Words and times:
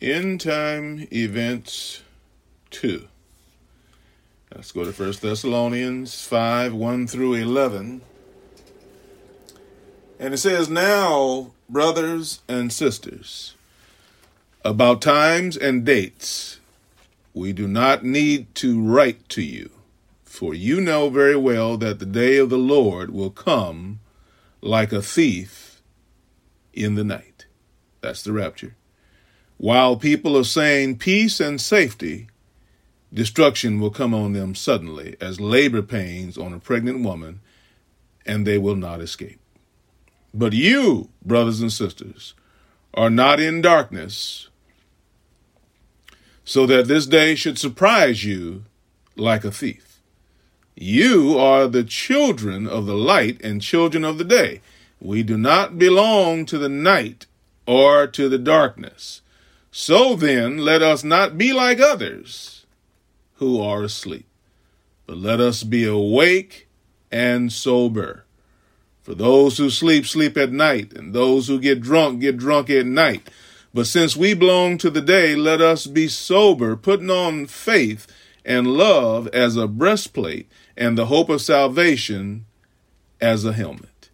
End 0.00 0.40
time 0.40 1.06
events 1.12 2.02
2. 2.70 3.06
Let's 4.54 4.72
go 4.72 4.90
to 4.90 4.92
1 4.92 5.12
Thessalonians 5.20 6.24
5 6.24 6.72
1 6.72 7.06
through 7.06 7.34
11. 7.34 8.00
And 10.18 10.32
it 10.32 10.38
says, 10.38 10.70
Now, 10.70 11.52
brothers 11.68 12.40
and 12.48 12.72
sisters, 12.72 13.54
about 14.64 15.02
times 15.02 15.54
and 15.54 15.84
dates, 15.84 16.60
we 17.34 17.52
do 17.52 17.68
not 17.68 18.02
need 18.02 18.54
to 18.54 18.80
write 18.80 19.28
to 19.30 19.42
you, 19.42 19.68
for 20.24 20.54
you 20.54 20.80
know 20.80 21.10
very 21.10 21.36
well 21.36 21.76
that 21.76 21.98
the 21.98 22.06
day 22.06 22.38
of 22.38 22.48
the 22.48 22.56
Lord 22.56 23.10
will 23.10 23.30
come 23.30 24.00
like 24.62 24.92
a 24.92 25.02
thief 25.02 25.82
in 26.72 26.94
the 26.94 27.04
night. 27.04 27.44
That's 28.00 28.22
the 28.22 28.32
rapture. 28.32 28.76
While 29.60 29.96
people 29.96 30.38
are 30.38 30.44
saying 30.44 30.96
peace 31.00 31.38
and 31.38 31.60
safety, 31.60 32.28
destruction 33.12 33.78
will 33.78 33.90
come 33.90 34.14
on 34.14 34.32
them 34.32 34.54
suddenly 34.54 35.18
as 35.20 35.38
labor 35.38 35.82
pains 35.82 36.38
on 36.38 36.54
a 36.54 36.58
pregnant 36.58 37.04
woman, 37.04 37.40
and 38.24 38.46
they 38.46 38.56
will 38.56 38.74
not 38.74 39.02
escape. 39.02 39.38
But 40.32 40.54
you, 40.54 41.10
brothers 41.22 41.60
and 41.60 41.70
sisters, 41.70 42.32
are 42.94 43.10
not 43.10 43.38
in 43.38 43.60
darkness, 43.60 44.48
so 46.42 46.64
that 46.64 46.88
this 46.88 47.04
day 47.04 47.34
should 47.34 47.58
surprise 47.58 48.24
you 48.24 48.64
like 49.14 49.44
a 49.44 49.52
thief. 49.52 50.00
You 50.74 51.36
are 51.36 51.68
the 51.68 51.84
children 51.84 52.66
of 52.66 52.86
the 52.86 52.96
light 52.96 53.38
and 53.44 53.60
children 53.60 54.06
of 54.06 54.16
the 54.16 54.24
day. 54.24 54.62
We 55.02 55.22
do 55.22 55.36
not 55.36 55.78
belong 55.78 56.46
to 56.46 56.56
the 56.56 56.70
night 56.70 57.26
or 57.66 58.06
to 58.06 58.30
the 58.30 58.38
darkness. 58.38 59.20
So 59.70 60.16
then, 60.16 60.58
let 60.58 60.82
us 60.82 61.04
not 61.04 61.38
be 61.38 61.52
like 61.52 61.80
others 61.80 62.66
who 63.34 63.60
are 63.60 63.84
asleep, 63.84 64.26
but 65.06 65.16
let 65.16 65.40
us 65.40 65.62
be 65.62 65.84
awake 65.84 66.68
and 67.10 67.52
sober. 67.52 68.24
For 69.02 69.14
those 69.14 69.58
who 69.58 69.70
sleep, 69.70 70.06
sleep 70.06 70.36
at 70.36 70.52
night, 70.52 70.92
and 70.92 71.14
those 71.14 71.48
who 71.48 71.58
get 71.58 71.80
drunk, 71.80 72.20
get 72.20 72.36
drunk 72.36 72.68
at 72.68 72.86
night. 72.86 73.28
But 73.72 73.86
since 73.86 74.16
we 74.16 74.34
belong 74.34 74.78
to 74.78 74.90
the 74.90 75.00
day, 75.00 75.34
let 75.34 75.60
us 75.60 75.86
be 75.86 76.08
sober, 76.08 76.76
putting 76.76 77.10
on 77.10 77.46
faith 77.46 78.06
and 78.44 78.66
love 78.66 79.28
as 79.28 79.56
a 79.56 79.68
breastplate, 79.68 80.50
and 80.76 80.98
the 80.98 81.06
hope 81.06 81.28
of 81.28 81.40
salvation 81.40 82.46
as 83.20 83.44
a 83.44 83.52
helmet. 83.52 84.10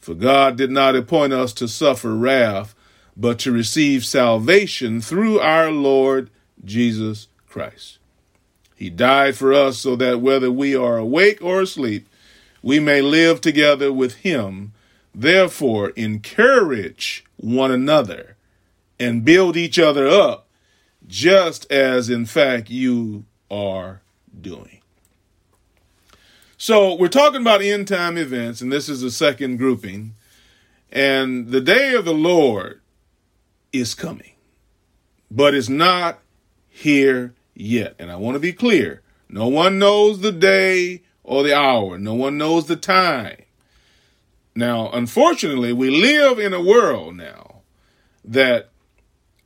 For 0.00 0.14
God 0.14 0.56
did 0.56 0.70
not 0.70 0.96
appoint 0.96 1.32
us 1.32 1.52
to 1.54 1.68
suffer 1.68 2.14
wrath, 2.14 2.74
but 3.16 3.38
to 3.40 3.52
receive 3.52 4.04
salvation 4.04 5.00
through 5.00 5.40
our 5.40 5.70
Lord 5.70 6.30
Jesus 6.64 7.28
Christ. 7.48 7.98
He 8.74 8.88
died 8.88 9.36
for 9.36 9.52
us 9.52 9.78
so 9.78 9.94
that 9.96 10.20
whether 10.20 10.50
we 10.50 10.74
are 10.74 10.96
awake 10.96 11.42
or 11.42 11.60
asleep, 11.60 12.08
we 12.62 12.80
may 12.80 13.02
live 13.02 13.40
together 13.40 13.92
with 13.92 14.16
him. 14.16 14.72
Therefore, 15.14 15.90
encourage 15.90 17.24
one 17.36 17.70
another 17.70 18.36
and 18.98 19.24
build 19.24 19.56
each 19.56 19.78
other 19.78 20.08
up, 20.08 20.46
just 21.06 21.70
as 21.70 22.08
in 22.08 22.26
fact 22.26 22.70
you 22.70 23.24
are 23.50 24.00
doing. 24.40 24.80
So, 26.56 26.94
we're 26.94 27.08
talking 27.08 27.40
about 27.40 27.62
end 27.62 27.88
time 27.88 28.16
events, 28.18 28.60
and 28.60 28.70
this 28.70 28.88
is 28.88 29.00
the 29.00 29.10
second 29.10 29.56
grouping. 29.56 30.14
And 30.92 31.48
the 31.48 31.60
day 31.60 31.94
of 31.94 32.04
the 32.04 32.14
Lord 32.14 32.79
is 33.72 33.94
coming, 33.94 34.32
but 35.30 35.54
it's 35.54 35.68
not 35.68 36.20
here 36.68 37.34
yet. 37.54 37.94
And 37.98 38.10
I 38.10 38.16
want 38.16 38.34
to 38.34 38.40
be 38.40 38.52
clear 38.52 39.02
no 39.28 39.48
one 39.48 39.78
knows 39.78 40.20
the 40.20 40.32
day 40.32 41.02
or 41.22 41.42
the 41.42 41.56
hour. 41.56 41.98
No 41.98 42.14
one 42.14 42.36
knows 42.36 42.66
the 42.66 42.76
time. 42.76 43.42
Now, 44.54 44.90
unfortunately, 44.90 45.72
we 45.72 45.90
live 45.90 46.38
in 46.38 46.52
a 46.52 46.60
world 46.60 47.16
now 47.16 47.62
that 48.24 48.70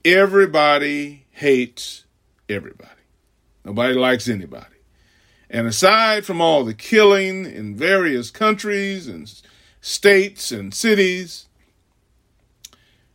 everybody 0.05 1.27
hates 1.31 2.05
everybody. 2.49 2.91
Nobody 3.65 3.95
likes 3.95 4.29
anybody. 4.29 4.67
And 5.51 5.67
aside 5.67 6.25
from 6.25 6.41
all 6.41 6.65
the 6.65 6.75
killing 6.75 7.45
in 7.45 7.77
various 7.77 8.31
countries 8.31 9.07
and 9.07 9.31
states 9.81 10.51
and 10.51 10.75
cities, 10.75 11.49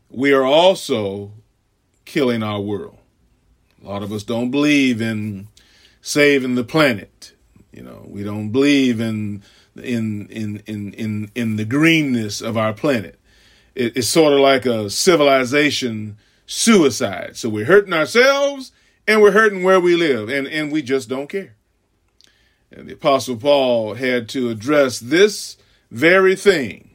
we 0.09 0.33
are 0.33 0.45
also 0.45 1.31
killing 2.05 2.43
our 2.43 2.59
world. 2.59 2.97
A 3.83 3.87
lot 3.87 4.03
of 4.03 4.11
us 4.11 4.23
don't 4.23 4.51
believe 4.51 5.01
in 5.01 5.47
saving 6.01 6.55
the 6.55 6.63
planet. 6.63 7.33
You 7.71 7.83
know, 7.83 8.05
we 8.07 8.23
don't 8.23 8.51
believe 8.51 8.99
in 8.99 9.43
in 9.75 10.27
in 10.27 10.63
in 10.65 10.93
in 10.93 11.31
in 11.35 11.55
the 11.55 11.65
greenness 11.65 12.41
of 12.41 12.57
our 12.57 12.73
planet. 12.73 13.19
It, 13.75 13.97
it's 13.97 14.07
sort 14.07 14.33
of 14.33 14.39
like 14.39 14.65
a 14.65 14.89
civilization 14.89 16.17
suicide. 16.45 17.37
So 17.37 17.47
we're 17.47 17.65
hurting 17.65 17.93
ourselves 17.93 18.71
and 19.07 19.21
we're 19.21 19.31
hurting 19.31 19.63
where 19.63 19.79
we 19.79 19.95
live, 19.95 20.29
and 20.29 20.47
and 20.47 20.71
we 20.71 20.81
just 20.81 21.09
don't 21.09 21.27
care. 21.27 21.55
And 22.71 22.87
the 22.87 22.93
Apostle 22.93 23.37
Paul 23.37 23.95
had 23.95 24.29
to 24.29 24.49
address 24.49 24.99
this 24.99 25.57
very 25.89 26.35
thing 26.35 26.91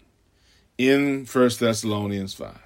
in 0.79 1.25
First 1.25 1.61
Thessalonians 1.61 2.35
five. 2.35 2.64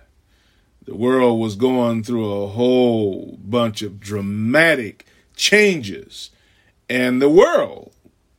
The 0.89 0.97
world 0.97 1.39
was 1.39 1.55
going 1.55 2.03
through 2.03 2.33
a 2.33 2.47
whole 2.47 3.39
bunch 3.45 3.83
of 3.83 4.01
dramatic 4.01 5.05
changes, 5.37 6.31
and 6.89 7.21
the 7.21 7.29
world 7.29 7.93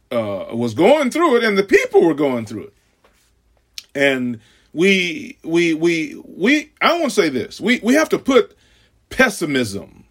uh, 0.10 0.48
was 0.52 0.74
going 0.74 1.12
through 1.12 1.38
it, 1.38 1.44
and 1.44 1.56
the 1.56 1.64
people 1.64 2.04
were 2.04 2.16
going 2.16 2.48
through 2.48 2.64
it. 2.64 2.74
And 3.94 4.40
we, 4.74 5.38
we, 5.44 5.76
we, 5.76 6.20
we. 6.26 6.72
I 6.82 6.98
won't 6.98 7.12
say 7.12 7.30
this: 7.30 7.62
we 7.62 7.82
we 7.84 7.94
have 7.94 8.10
to 8.10 8.18
put 8.18 8.58
pessimism 9.12 10.06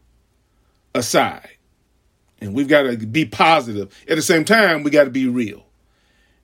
aside, 0.94 1.56
and 2.40 2.54
we've 2.54 2.68
got 2.68 2.82
to 2.82 2.96
be 2.98 3.24
positive. 3.24 3.92
At 4.08 4.14
the 4.14 4.22
same 4.22 4.44
time, 4.44 4.84
we 4.84 4.92
got 4.92 5.04
to 5.04 5.10
be 5.10 5.26
real. 5.26 5.66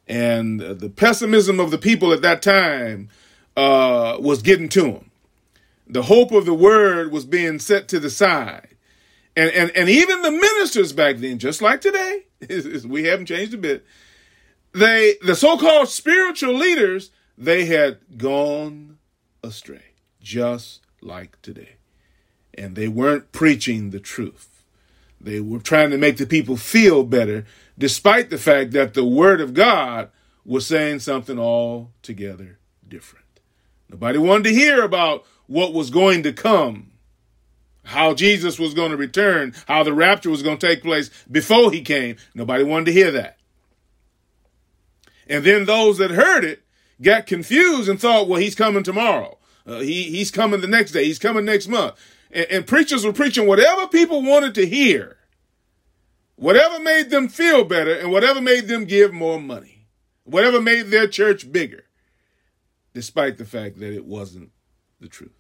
And 0.08 0.60
uh, 0.60 0.74
the 0.74 0.90
pessimism 0.90 1.60
of 1.60 1.70
the 1.70 1.78
people 1.78 2.12
at 2.12 2.22
that 2.22 2.42
time 2.42 3.10
uh, 3.56 4.16
was 4.18 4.42
getting 4.42 4.68
to 4.70 4.82
them. 4.82 5.10
The 5.86 6.04
hope 6.04 6.32
of 6.32 6.46
the 6.46 6.54
word 6.54 7.12
was 7.12 7.24
being 7.24 7.58
set 7.58 7.88
to 7.88 8.00
the 8.00 8.10
side. 8.10 8.76
And, 9.36 9.50
and, 9.50 9.70
and 9.72 9.88
even 9.88 10.22
the 10.22 10.30
ministers 10.30 10.92
back 10.92 11.16
then, 11.16 11.38
just 11.38 11.60
like 11.60 11.80
today, 11.80 12.26
we 12.86 13.04
haven't 13.04 13.26
changed 13.26 13.54
a 13.54 13.58
bit. 13.58 13.84
They, 14.72 15.16
the 15.22 15.34
so-called 15.34 15.88
spiritual 15.88 16.54
leaders, 16.54 17.10
they 17.36 17.66
had 17.66 17.98
gone 18.16 18.98
astray, 19.42 19.94
just 20.20 20.80
like 21.00 21.40
today. 21.42 21.76
And 22.56 22.76
they 22.76 22.88
weren't 22.88 23.32
preaching 23.32 23.90
the 23.90 24.00
truth. 24.00 24.62
They 25.20 25.40
were 25.40 25.58
trying 25.58 25.90
to 25.90 25.98
make 25.98 26.18
the 26.18 26.26
people 26.26 26.56
feel 26.56 27.02
better, 27.02 27.44
despite 27.78 28.30
the 28.30 28.38
fact 28.38 28.72
that 28.72 28.94
the 28.94 29.04
word 29.04 29.40
of 29.40 29.54
God 29.54 30.10
was 30.44 30.66
saying 30.66 31.00
something 31.00 31.38
altogether 31.38 32.58
different. 32.86 33.24
Nobody 33.88 34.18
wanted 34.18 34.44
to 34.44 34.54
hear 34.54 34.82
about 34.82 35.24
what 35.46 35.72
was 35.72 35.90
going 35.90 36.22
to 36.22 36.32
come 36.32 36.92
how 37.84 38.14
Jesus 38.14 38.58
was 38.58 38.74
going 38.74 38.90
to 38.90 38.96
return, 38.96 39.54
how 39.68 39.82
the 39.82 39.92
rapture 39.92 40.30
was 40.30 40.42
going 40.42 40.58
to 40.58 40.66
take 40.66 40.82
place 40.82 41.10
before 41.30 41.70
he 41.70 41.82
came. 41.82 42.16
Nobody 42.34 42.64
wanted 42.64 42.86
to 42.86 42.92
hear 42.92 43.10
that. 43.12 43.38
And 45.28 45.44
then 45.44 45.64
those 45.64 45.98
that 45.98 46.10
heard 46.10 46.44
it 46.44 46.62
got 47.00 47.26
confused 47.26 47.88
and 47.88 48.00
thought, 48.00 48.28
well, 48.28 48.40
he's 48.40 48.54
coming 48.54 48.82
tomorrow. 48.82 49.38
Uh, 49.66 49.78
he, 49.80 50.04
he's 50.04 50.30
coming 50.30 50.60
the 50.60 50.66
next 50.66 50.92
day. 50.92 51.04
He's 51.04 51.18
coming 51.18 51.44
next 51.44 51.68
month. 51.68 51.94
And, 52.30 52.46
and 52.50 52.66
preachers 52.66 53.04
were 53.04 53.12
preaching 53.12 53.46
whatever 53.46 53.86
people 53.86 54.22
wanted 54.22 54.54
to 54.56 54.66
hear, 54.66 55.18
whatever 56.36 56.80
made 56.80 57.10
them 57.10 57.28
feel 57.28 57.64
better, 57.64 57.94
and 57.94 58.10
whatever 58.10 58.40
made 58.40 58.68
them 58.68 58.84
give 58.84 59.12
more 59.12 59.40
money, 59.40 59.86
whatever 60.24 60.60
made 60.60 60.86
their 60.88 61.06
church 61.06 61.50
bigger, 61.50 61.84
despite 62.92 63.38
the 63.38 63.46
fact 63.46 63.78
that 63.78 63.94
it 63.94 64.04
wasn't 64.04 64.50
the 65.00 65.08
truth. 65.08 65.32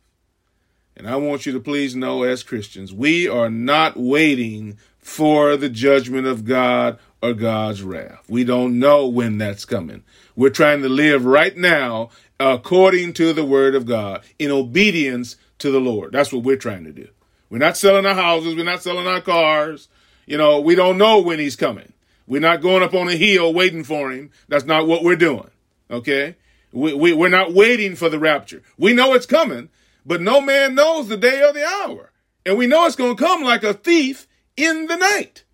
And 0.96 1.08
I 1.08 1.16
want 1.16 1.44
you 1.44 1.52
to 1.52 1.60
please 1.60 1.96
know, 1.96 2.22
as 2.22 2.42
Christians, 2.42 2.92
we 2.92 3.28
are 3.28 3.50
not 3.50 3.96
waiting 3.96 4.78
for 4.98 5.56
the 5.56 5.68
judgment 5.68 6.26
of 6.26 6.44
God 6.44 6.98
or 7.20 7.34
God's 7.34 7.82
wrath. 7.82 8.24
We 8.28 8.44
don't 8.44 8.78
know 8.78 9.06
when 9.08 9.38
that's 9.38 9.64
coming. 9.64 10.04
We're 10.36 10.50
trying 10.50 10.82
to 10.82 10.88
live 10.88 11.24
right 11.24 11.56
now 11.56 12.10
according 12.38 13.12
to 13.14 13.32
the 13.32 13.44
word 13.44 13.74
of 13.74 13.86
God, 13.86 14.22
in 14.38 14.50
obedience 14.50 15.36
to 15.58 15.70
the 15.70 15.80
Lord. 15.80 16.12
That's 16.12 16.32
what 16.32 16.42
we're 16.42 16.56
trying 16.56 16.84
to 16.84 16.92
do. 16.92 17.08
We're 17.48 17.58
not 17.58 17.76
selling 17.76 18.06
our 18.06 18.14
houses. 18.14 18.54
We're 18.54 18.64
not 18.64 18.82
selling 18.82 19.06
our 19.06 19.20
cars. 19.20 19.88
You 20.26 20.36
know, 20.36 20.60
we 20.60 20.74
don't 20.74 20.98
know 20.98 21.20
when 21.20 21.38
he's 21.38 21.56
coming. 21.56 21.92
We're 22.26 22.40
not 22.40 22.62
going 22.62 22.82
up 22.82 22.94
on 22.94 23.08
a 23.08 23.16
hill 23.16 23.52
waiting 23.52 23.84
for 23.84 24.10
him. 24.10 24.30
That's 24.48 24.64
not 24.64 24.86
what 24.86 25.04
we're 25.04 25.16
doing. 25.16 25.50
Okay? 25.90 26.36
We, 26.74 26.92
we, 26.92 27.12
we're 27.12 27.28
not 27.28 27.54
waiting 27.54 27.94
for 27.94 28.08
the 28.08 28.18
rapture. 28.18 28.62
We 28.76 28.92
know 28.92 29.14
it's 29.14 29.26
coming, 29.26 29.70
but 30.04 30.20
no 30.20 30.40
man 30.40 30.74
knows 30.74 31.08
the 31.08 31.16
day 31.16 31.40
or 31.42 31.52
the 31.52 31.64
hour. 31.64 32.10
And 32.44 32.58
we 32.58 32.66
know 32.66 32.84
it's 32.84 32.96
going 32.96 33.16
to 33.16 33.24
come 33.24 33.42
like 33.42 33.62
a 33.62 33.72
thief 33.72 34.26
in 34.56 34.86
the 34.86 34.96
night. 34.96 35.44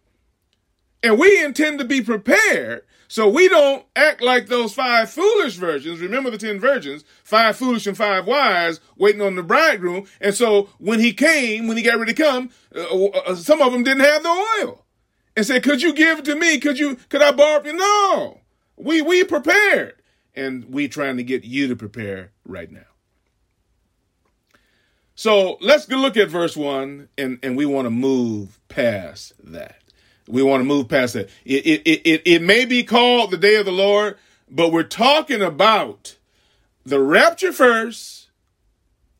And 1.03 1.19
we 1.19 1.43
intend 1.45 1.79
to 1.79 1.85
be 1.85 2.01
prepared 2.03 2.83
so 3.11 3.29
we 3.29 3.49
don't 3.49 3.85
act 3.97 4.23
like 4.23 4.47
those 4.47 4.73
five 4.73 5.11
foolish 5.11 5.57
virgins. 5.57 5.99
Remember 5.99 6.31
the 6.31 6.39
ten 6.39 6.61
virgins, 6.61 7.05
five 7.25 7.57
foolish 7.57 7.89
and 7.89 7.97
five 7.97 8.25
wise, 8.25 8.79
waiting 8.97 9.21
on 9.21 9.35
the 9.35 9.43
bridegroom. 9.43 10.07
And 10.21 10.33
so 10.33 10.69
when 10.79 11.01
he 11.01 11.13
came, 11.13 11.67
when 11.67 11.77
he 11.77 11.83
got 11.83 11.99
ready 11.99 12.15
to 12.15 12.23
come, 12.23 12.51
uh, 12.73 13.07
uh, 13.07 13.35
some 13.35 13.61
of 13.63 13.73
them 13.73 13.83
didn't 13.83 14.05
have 14.05 14.23
the 14.23 14.29
oil, 14.63 14.85
and 15.37 15.45
said, 15.45 15.65
"Could 15.65 15.83
you 15.83 15.93
give 15.93 16.21
it 16.21 16.25
to 16.27 16.37
me? 16.37 16.59
Could 16.61 16.79
you? 16.79 16.99
Could 17.09 17.21
I 17.21 17.33
borrow 17.33 17.65
you?" 17.65 17.73
No, 17.73 18.43
we 18.77 19.03
we 19.03 19.25
prepared, 19.25 20.00
and 20.35 20.65
we're 20.67 20.89
trying 20.89 21.17
to 21.17 21.23
get 21.23 21.45
you 21.45 21.69
to 21.69 21.77
prepare 21.77 22.33
right 22.45 22.71
now. 22.71 22.81
So 25.15 25.59
let's 25.61 25.89
look 25.89 26.17
at 26.17 26.29
verse 26.29 26.57
one, 26.57 27.09
and 27.19 27.39
and 27.43 27.57
we 27.57 27.67
want 27.67 27.87
to 27.87 27.91
move 27.91 28.59
past 28.69 29.35
that. 29.45 29.77
We 30.27 30.43
want 30.43 30.61
to 30.61 30.65
move 30.65 30.89
past 30.89 31.15
that. 31.15 31.29
It, 31.45 31.67
it, 31.67 32.01
it, 32.07 32.23
it 32.25 32.43
may 32.43 32.65
be 32.65 32.85
called 32.85 33.31
the 33.31 33.37
day 33.37 33.57
of 33.57 33.67
the 33.67 33.73
Lord, 33.73 34.17
but 34.49 34.73
we're 34.73 34.83
talking 34.85 35.43
about 35.43 36.17
the 36.85 37.01
rapture 37.01 37.53
first 37.53 38.29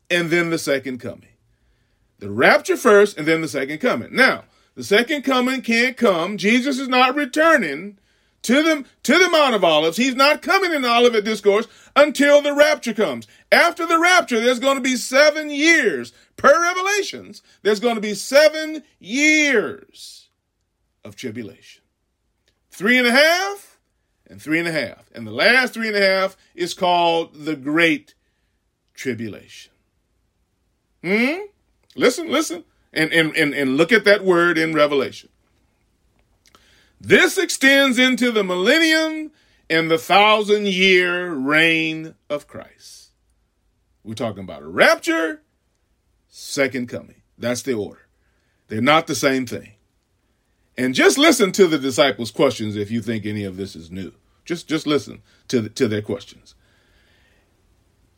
and 0.09 0.29
then 0.29 0.49
the 0.49 0.57
second 0.57 0.99
coming. 0.99 1.27
The 2.19 2.31
rapture 2.31 2.77
first 2.77 3.17
and 3.17 3.27
then 3.27 3.41
the 3.41 3.47
second 3.47 3.79
coming. 3.79 4.15
Now, 4.15 4.45
the 4.75 4.83
second 4.83 5.23
coming 5.23 5.61
can't 5.61 5.97
come. 5.97 6.37
Jesus 6.37 6.79
is 6.79 6.87
not 6.87 7.15
returning 7.15 7.97
to 8.43 8.63
the, 8.63 8.85
to 9.03 9.17
the 9.17 9.29
Mount 9.29 9.55
of 9.55 9.63
Olives. 9.63 9.97
He's 9.97 10.15
not 10.15 10.41
coming 10.41 10.73
in 10.73 10.81
the 10.81 10.93
Olivet 10.93 11.23
Discourse 11.23 11.67
until 11.95 12.41
the 12.41 12.53
rapture 12.53 12.93
comes. 12.93 13.27
After 13.51 13.85
the 13.85 13.99
rapture, 13.99 14.39
there's 14.39 14.59
going 14.59 14.77
to 14.77 14.81
be 14.81 14.95
seven 14.95 15.49
years. 15.49 16.13
Per 16.37 16.61
Revelations, 16.61 17.41
there's 17.61 17.79
going 17.79 17.95
to 17.95 18.01
be 18.01 18.15
seven 18.15 18.83
years 18.99 20.29
of 21.03 21.15
tribulation. 21.15 21.83
Three 22.71 22.97
and 22.97 23.07
a 23.07 23.11
half 23.11 23.79
and 24.27 24.41
three 24.41 24.59
and 24.59 24.67
a 24.67 24.71
half. 24.71 25.11
And 25.13 25.27
the 25.27 25.31
last 25.31 25.73
three 25.73 25.87
and 25.87 25.97
a 25.97 26.01
half 26.01 26.37
is 26.55 26.73
called 26.73 27.45
the 27.45 27.55
Great 27.55 28.15
Tribulation. 28.93 29.71
Hmm? 31.03 31.41
Listen, 31.95 32.29
listen, 32.29 32.63
and, 32.93 33.11
and, 33.11 33.35
and, 33.35 33.53
and 33.53 33.77
look 33.77 33.91
at 33.91 34.05
that 34.05 34.23
word 34.23 34.57
in 34.57 34.73
Revelation. 34.73 35.29
This 37.03 37.39
extends 37.39 37.97
into 37.97 38.31
the 38.31 38.43
millennium 38.43 39.31
and 39.71 39.89
the 39.89 39.97
thousand 39.97 40.67
year 40.67 41.33
reign 41.33 42.13
of 42.29 42.45
Christ. 42.45 43.09
We're 44.03 44.13
talking 44.13 44.43
about 44.43 44.61
a 44.61 44.67
rapture, 44.67 45.41
second 46.27 46.89
coming. 46.89 47.23
That's 47.39 47.63
the 47.63 47.73
order. 47.73 48.07
They're 48.67 48.81
not 48.81 49.07
the 49.07 49.15
same 49.15 49.47
thing. 49.47 49.71
And 50.77 50.93
just 50.93 51.17
listen 51.17 51.51
to 51.53 51.65
the 51.65 51.79
disciples' 51.79 52.29
questions 52.29 52.75
if 52.75 52.91
you 52.91 53.01
think 53.01 53.25
any 53.25 53.45
of 53.45 53.57
this 53.57 53.75
is 53.75 53.89
new. 53.89 54.13
Just 54.45 54.69
just 54.69 54.85
listen 54.85 55.23
to 55.47 55.59
the, 55.59 55.69
to 55.69 55.87
their 55.87 56.03
questions. 56.03 56.53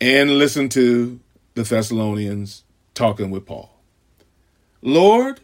And 0.01 0.31
listen 0.31 0.67
to 0.69 1.21
the 1.53 1.63
Thessalonians 1.63 2.65
talking 2.93 3.31
with 3.31 3.45
Paul. 3.45 3.79
Lord, 4.81 5.39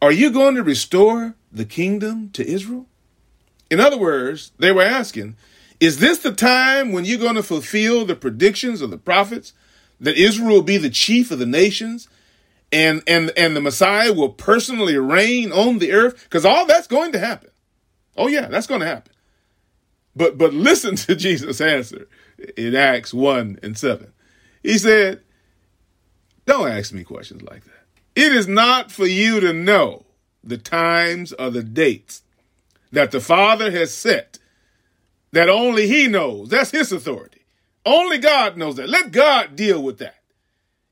are 0.00 0.12
you 0.12 0.30
going 0.30 0.54
to 0.54 0.62
restore 0.62 1.34
the 1.50 1.64
kingdom 1.64 2.30
to 2.30 2.46
Israel? 2.46 2.86
In 3.70 3.80
other 3.80 3.98
words, 3.98 4.52
they 4.58 4.72
were 4.72 4.82
asking, 4.82 5.36
is 5.80 5.98
this 5.98 6.18
the 6.18 6.32
time 6.32 6.92
when 6.92 7.04
you're 7.04 7.18
going 7.18 7.34
to 7.34 7.42
fulfill 7.42 8.04
the 8.04 8.16
predictions 8.16 8.80
of 8.80 8.90
the 8.90 8.98
prophets 8.98 9.52
that 10.00 10.16
Israel 10.16 10.48
will 10.48 10.62
be 10.62 10.76
the 10.76 10.90
chief 10.90 11.30
of 11.30 11.38
the 11.38 11.46
nations 11.46 12.08
and 12.70 13.02
and 13.06 13.32
and 13.36 13.56
the 13.56 13.60
Messiah 13.60 14.12
will 14.12 14.28
personally 14.28 14.96
reign 14.98 15.52
on 15.52 15.78
the 15.78 15.92
earth 15.92 16.22
because 16.24 16.44
all 16.44 16.66
that's 16.66 16.86
going 16.86 17.12
to 17.12 17.18
happen. 17.18 17.50
Oh 18.16 18.26
yeah, 18.26 18.48
that's 18.48 18.66
going 18.66 18.80
to 18.80 18.86
happen. 18.86 19.12
But 20.14 20.36
but 20.36 20.52
listen 20.52 20.96
to 20.96 21.16
Jesus' 21.16 21.60
answer 21.60 22.08
in 22.56 22.74
Acts 22.74 23.14
1 23.14 23.60
and 23.62 23.76
7. 23.76 24.12
He 24.62 24.78
said, 24.78 25.22
Don't 26.46 26.68
ask 26.68 26.92
me 26.92 27.04
questions 27.04 27.42
like 27.42 27.64
that. 27.64 27.77
It 28.18 28.32
is 28.32 28.48
not 28.48 28.90
for 28.90 29.06
you 29.06 29.38
to 29.38 29.52
know 29.52 30.04
the 30.42 30.58
times 30.58 31.32
or 31.34 31.50
the 31.50 31.62
dates 31.62 32.24
that 32.90 33.12
the 33.12 33.20
Father 33.20 33.70
has 33.70 33.94
set 33.94 34.40
that 35.30 35.48
only 35.48 35.86
He 35.86 36.08
knows. 36.08 36.48
That's 36.48 36.72
His 36.72 36.90
authority. 36.90 37.42
Only 37.86 38.18
God 38.18 38.56
knows 38.56 38.74
that. 38.74 38.88
Let 38.88 39.12
God 39.12 39.54
deal 39.54 39.80
with 39.80 39.98
that. 39.98 40.16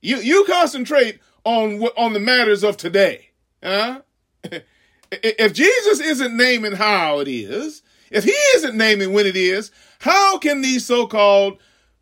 You 0.00 0.18
you 0.18 0.44
concentrate 0.44 1.18
on 1.42 1.82
on 1.96 2.12
the 2.12 2.20
matters 2.20 2.62
of 2.62 2.76
today. 2.76 3.30
Huh? 3.60 4.02
if 5.10 5.52
Jesus 5.52 5.98
isn't 5.98 6.36
naming 6.36 6.76
how 6.76 7.18
it 7.18 7.26
is, 7.26 7.82
if 8.08 8.22
he 8.22 8.36
isn't 8.54 8.76
naming 8.76 9.12
when 9.12 9.26
it 9.26 9.36
is, 9.36 9.72
how 9.98 10.38
can 10.38 10.62
these 10.62 10.86
so-called 10.86 11.58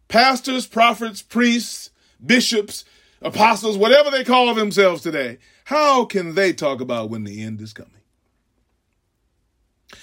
pastors, 0.08 0.66
prophets, 0.66 1.22
priests, 1.22 1.88
bishops, 2.24 2.84
apostles, 3.22 3.78
whatever 3.78 4.10
they 4.10 4.24
call 4.24 4.54
themselves 4.54 5.02
today, 5.02 5.38
how 5.64 6.04
can 6.04 6.34
they 6.34 6.52
talk 6.52 6.80
about 6.80 7.10
when 7.10 7.24
the 7.24 7.42
end 7.42 7.60
is 7.60 7.72
coming? 7.72 7.90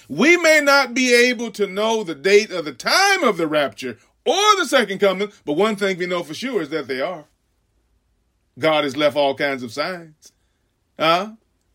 We 0.07 0.37
may 0.37 0.61
not 0.61 0.93
be 0.93 1.13
able 1.13 1.51
to 1.51 1.67
know 1.67 2.03
the 2.03 2.15
date 2.15 2.51
or 2.51 2.61
the 2.61 2.73
time 2.73 3.23
of 3.23 3.37
the 3.37 3.47
rapture 3.47 3.97
or 4.25 4.55
the 4.57 4.65
second 4.65 4.99
coming, 4.99 5.31
but 5.45 5.53
one 5.53 5.75
thing 5.75 5.97
we 5.97 6.05
know 6.05 6.23
for 6.23 6.33
sure 6.33 6.61
is 6.61 6.69
that 6.69 6.87
they 6.87 7.01
are. 7.01 7.25
God 8.59 8.83
has 8.83 8.97
left 8.97 9.15
all 9.15 9.35
kinds 9.35 9.63
of 9.63 9.71
signs. 9.71 10.31
Huh? 10.99 11.31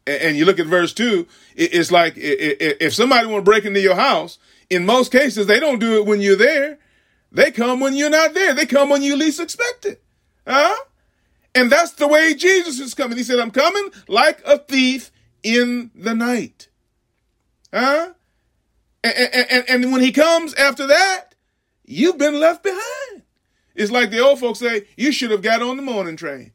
And 0.06 0.36
you 0.36 0.44
look 0.44 0.60
at 0.60 0.66
verse 0.66 0.92
two, 0.92 1.26
it's 1.56 1.90
like 1.90 2.14
if 2.16 2.94
somebody 2.94 3.26
want 3.26 3.44
to 3.44 3.50
break 3.50 3.64
into 3.64 3.80
your 3.80 3.96
house, 3.96 4.38
in 4.70 4.86
most 4.86 5.10
cases, 5.10 5.46
they 5.46 5.58
don't 5.58 5.78
do 5.78 5.96
it 5.96 6.06
when 6.06 6.20
you're 6.20 6.36
there. 6.36 6.78
They 7.32 7.50
come 7.50 7.80
when 7.80 7.94
you're 7.94 8.10
not 8.10 8.34
there. 8.34 8.54
They 8.54 8.66
come 8.66 8.88
when 8.88 9.02
you 9.02 9.16
least 9.16 9.40
expect 9.40 9.84
it. 9.84 10.02
Huh? 10.46 10.76
And 11.56 11.72
that's 11.72 11.92
the 11.92 12.06
way 12.06 12.34
Jesus 12.34 12.78
is 12.78 12.94
coming. 12.94 13.16
He 13.16 13.24
said, 13.24 13.38
I'm 13.38 13.50
coming 13.50 13.90
like 14.08 14.42
a 14.44 14.58
thief 14.58 15.10
in 15.42 15.90
the 15.94 16.14
night. 16.14 16.68
Huh? 17.72 18.12
And, 19.02 19.48
and, 19.50 19.64
and 19.68 19.92
when 19.92 20.02
he 20.02 20.12
comes 20.12 20.52
after 20.54 20.86
that, 20.86 21.34
you've 21.84 22.18
been 22.18 22.38
left 22.38 22.62
behind. 22.62 23.22
It's 23.74 23.90
like 23.90 24.10
the 24.10 24.20
old 24.20 24.40
folks 24.40 24.58
say, 24.58 24.86
you 24.96 25.12
should 25.12 25.30
have 25.30 25.42
got 25.42 25.62
on 25.62 25.76
the 25.76 25.82
morning 25.82 26.16
train 26.16 26.52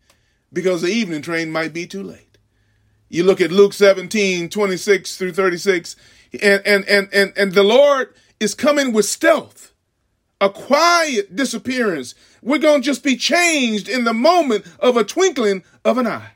because 0.53 0.81
the 0.81 0.89
evening 0.89 1.21
train 1.21 1.51
might 1.51 1.73
be 1.73 1.87
too 1.87 2.03
late. 2.03 2.37
You 3.09 3.23
look 3.23 3.41
at 3.41 3.51
Luke 3.51 3.73
17, 3.73 4.49
26 4.49 5.17
through 5.17 5.33
36, 5.33 5.95
and, 6.41 6.61
and, 6.65 6.85
and, 6.85 7.09
and, 7.13 7.33
and 7.35 7.53
the 7.53 7.63
Lord 7.63 8.13
is 8.39 8.53
coming 8.55 8.93
with 8.93 9.05
stealth, 9.05 9.70
a 10.41 10.49
quiet 10.49 11.35
disappearance. 11.35 12.15
We're 12.41 12.57
going 12.57 12.81
to 12.81 12.85
just 12.85 13.03
be 13.03 13.15
changed 13.15 13.87
in 13.87 14.03
the 14.03 14.13
moment 14.13 14.65
of 14.79 14.97
a 14.97 15.03
twinkling 15.03 15.63
of 15.85 15.99
an 15.99 16.07
eye. 16.07 16.31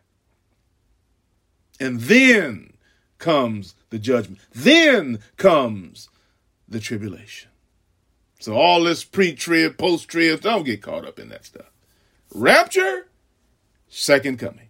And 1.80 2.00
then 2.02 2.74
comes 3.18 3.74
the 3.90 4.00
judgment. 4.00 4.40
Then 4.54 5.20
comes 5.38 6.10
the 6.70 6.80
tribulation. 6.80 7.50
So 8.40 8.54
all 8.54 8.84
this 8.84 9.04
pre-trib, 9.04 9.78
post-trib, 9.78 10.42
don't 10.42 10.64
get 10.64 10.84
caught 10.84 11.06
up 11.06 11.20
in 11.20 11.30
that 11.30 11.46
stuff. 11.46 11.72
Rapture, 12.34 13.08
second 13.90 14.38
coming. 14.38 14.70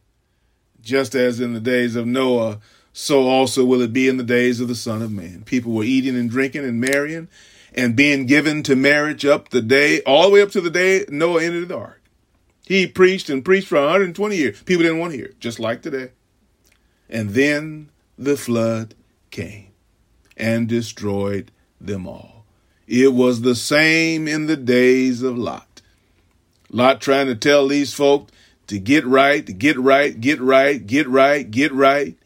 Just 0.82 1.14
as 1.14 1.40
in 1.40 1.54
the 1.54 1.60
days 1.60 1.96
of 1.96 2.08
Noah, 2.08 2.60
so 2.94 3.28
also 3.28 3.66
will 3.66 3.82
it 3.82 3.92
be 3.92 4.08
in 4.08 4.18
the 4.18 4.24
days 4.24 4.62
of 4.62 4.70
the 4.70 4.76
Son 4.76 5.02
of 5.02 5.12
Man. 5.12 5.44
People 5.44 5.74
were 5.74 5.84
eating 5.84 6.16
and 6.16 6.30
drinking 6.30 6.64
and 6.64 6.80
marrying 6.80 7.28
and 7.76 7.96
being 7.96 8.26
given 8.26 8.64
to 8.64 8.76
marriage 8.76 9.26
up 9.26 9.50
the 9.50 9.62
day, 9.62 10.02
all 10.02 10.24
the 10.24 10.30
way 10.30 10.42
up 10.42 10.50
to 10.52 10.62
the 10.62 10.70
day 10.70 11.06
Noah 11.10 11.44
entered 11.44 11.68
the 11.68 11.78
ark. 11.78 12.02
He 12.66 12.88
preached 12.88 13.30
and 13.30 13.46
preached 13.46 13.68
for 13.68 13.80
120 13.80 14.36
years. 14.36 14.64
People 14.64 14.84
didn't 14.84 15.00
want 15.00 15.12
to 15.12 15.18
hear 15.18 15.34
just 15.40 15.60
like 15.60 15.84
today. 15.84 16.12
And 17.10 17.32
then 17.32 17.92
the 18.18 18.38
flood 18.38 18.96
came 19.30 19.68
and 20.36 20.68
destroyed 20.68 21.52
them 21.80 22.08
all. 22.08 22.46
It 22.88 23.14
was 23.14 23.42
the 23.42 23.56
same 23.56 24.28
in 24.28 24.48
the 24.48 24.58
days 24.58 25.22
of 25.22 25.38
Lot. 25.38 25.82
Lot 26.72 27.02
trying 27.02 27.28
to 27.28 27.36
tell 27.36 27.68
these 27.68 27.94
folk 27.94 28.30
to 28.68 28.80
get 28.80 29.06
right, 29.06 29.46
to 29.46 29.54
get 29.54 29.78
right, 29.78 30.20
get 30.20 30.40
right, 30.40 30.86
get 30.86 31.08
right, 31.08 31.50
get 31.50 31.72
right. 31.72 32.18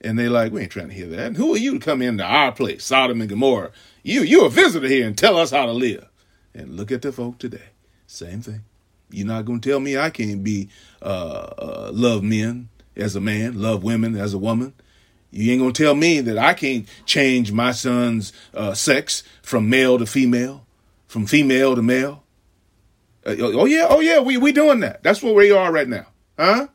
And 0.00 0.18
they 0.18 0.28
like, 0.28 0.52
we 0.52 0.62
ain't 0.62 0.72
trying 0.72 0.88
to 0.88 0.94
hear 0.94 1.06
that. 1.08 1.26
And 1.26 1.36
who 1.36 1.54
are 1.54 1.58
you 1.58 1.78
to 1.78 1.78
come 1.78 2.02
into 2.02 2.24
our 2.24 2.52
place, 2.52 2.84
Sodom 2.84 3.20
and 3.20 3.30
Gomorrah? 3.30 3.70
You 4.04 4.22
you 4.22 4.44
a 4.44 4.50
visitor 4.50 4.86
here 4.86 5.06
and 5.06 5.16
tell 5.18 5.36
us 5.36 5.50
how 5.50 5.66
to 5.66 5.72
live. 5.72 6.08
And 6.54 6.76
look 6.76 6.92
at 6.92 7.02
the 7.02 7.10
folk 7.10 7.38
today. 7.38 7.70
Same 8.06 8.42
thing. 8.42 8.60
You're 9.10 9.26
not 9.26 9.46
gonna 9.46 9.60
tell 9.60 9.80
me 9.80 9.96
I 9.96 10.10
can't 10.10 10.44
be 10.44 10.68
uh, 11.02 11.06
uh, 11.58 11.90
love 11.92 12.22
men 12.22 12.68
as 12.94 13.16
a 13.16 13.20
man, 13.20 13.60
love 13.60 13.82
women 13.82 14.14
as 14.14 14.34
a 14.34 14.38
woman. 14.38 14.74
You 15.30 15.50
ain't 15.50 15.60
gonna 15.60 15.72
tell 15.72 15.94
me 15.94 16.20
that 16.20 16.38
I 16.38 16.52
can't 16.52 16.86
change 17.06 17.50
my 17.50 17.72
son's 17.72 18.32
uh, 18.52 18.74
sex 18.74 19.24
from 19.42 19.68
male 19.68 19.98
to 19.98 20.06
female, 20.06 20.66
from 21.08 21.26
female 21.26 21.74
to 21.74 21.82
male. 21.82 22.22
Uh, 23.26 23.34
oh 23.38 23.64
yeah, 23.64 23.86
oh 23.88 24.00
yeah, 24.00 24.20
we 24.20 24.36
we 24.36 24.52
doing 24.52 24.80
that. 24.80 25.02
That's 25.02 25.22
where 25.22 25.34
we 25.34 25.50
are 25.50 25.72
right 25.72 25.88
now, 25.88 26.06
huh? 26.38 26.68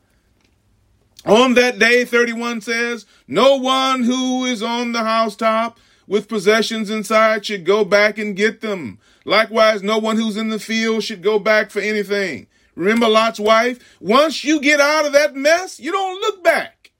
On 1.26 1.54
that 1.54 1.78
day, 1.78 2.06
31 2.06 2.62
says, 2.62 3.04
no 3.28 3.56
one 3.56 4.04
who 4.04 4.46
is 4.46 4.62
on 4.62 4.92
the 4.92 5.00
housetop 5.00 5.78
with 6.10 6.26
possessions 6.26 6.90
inside 6.90 7.46
should 7.46 7.64
go 7.64 7.84
back 7.84 8.18
and 8.18 8.34
get 8.34 8.60
them. 8.60 8.98
Likewise, 9.24 9.80
no 9.80 9.96
one 9.96 10.16
who's 10.16 10.36
in 10.36 10.48
the 10.48 10.58
field 10.58 11.04
should 11.04 11.22
go 11.22 11.38
back 11.38 11.70
for 11.70 11.78
anything. 11.78 12.48
Remember 12.74 13.08
Lot's 13.08 13.38
wife? 13.38 13.78
Once 14.00 14.42
you 14.42 14.60
get 14.60 14.80
out 14.80 15.06
of 15.06 15.12
that 15.12 15.36
mess, 15.36 15.78
you 15.78 15.92
don't 15.92 16.20
look 16.20 16.42
back. 16.42 16.90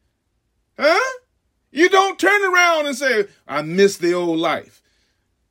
Huh? 0.78 1.18
You 1.72 1.88
don't 1.88 2.20
turn 2.20 2.40
around 2.54 2.86
and 2.86 2.96
say, 2.96 3.24
I 3.48 3.62
miss 3.62 3.96
the 3.96 4.14
old 4.14 4.38
life. 4.38 4.80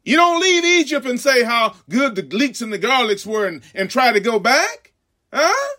You 0.06 0.16
don't 0.16 0.40
leave 0.40 0.64
Egypt 0.64 1.06
and 1.06 1.20
say 1.20 1.44
how 1.44 1.76
good 1.90 2.16
the 2.16 2.22
leeks 2.22 2.62
and 2.62 2.72
the 2.72 2.80
garlics 2.80 3.26
were 3.26 3.46
and, 3.46 3.62
and 3.76 3.90
try 3.90 4.14
to 4.14 4.22
go 4.22 4.40
back. 4.40 4.94
Huh? 5.34 5.76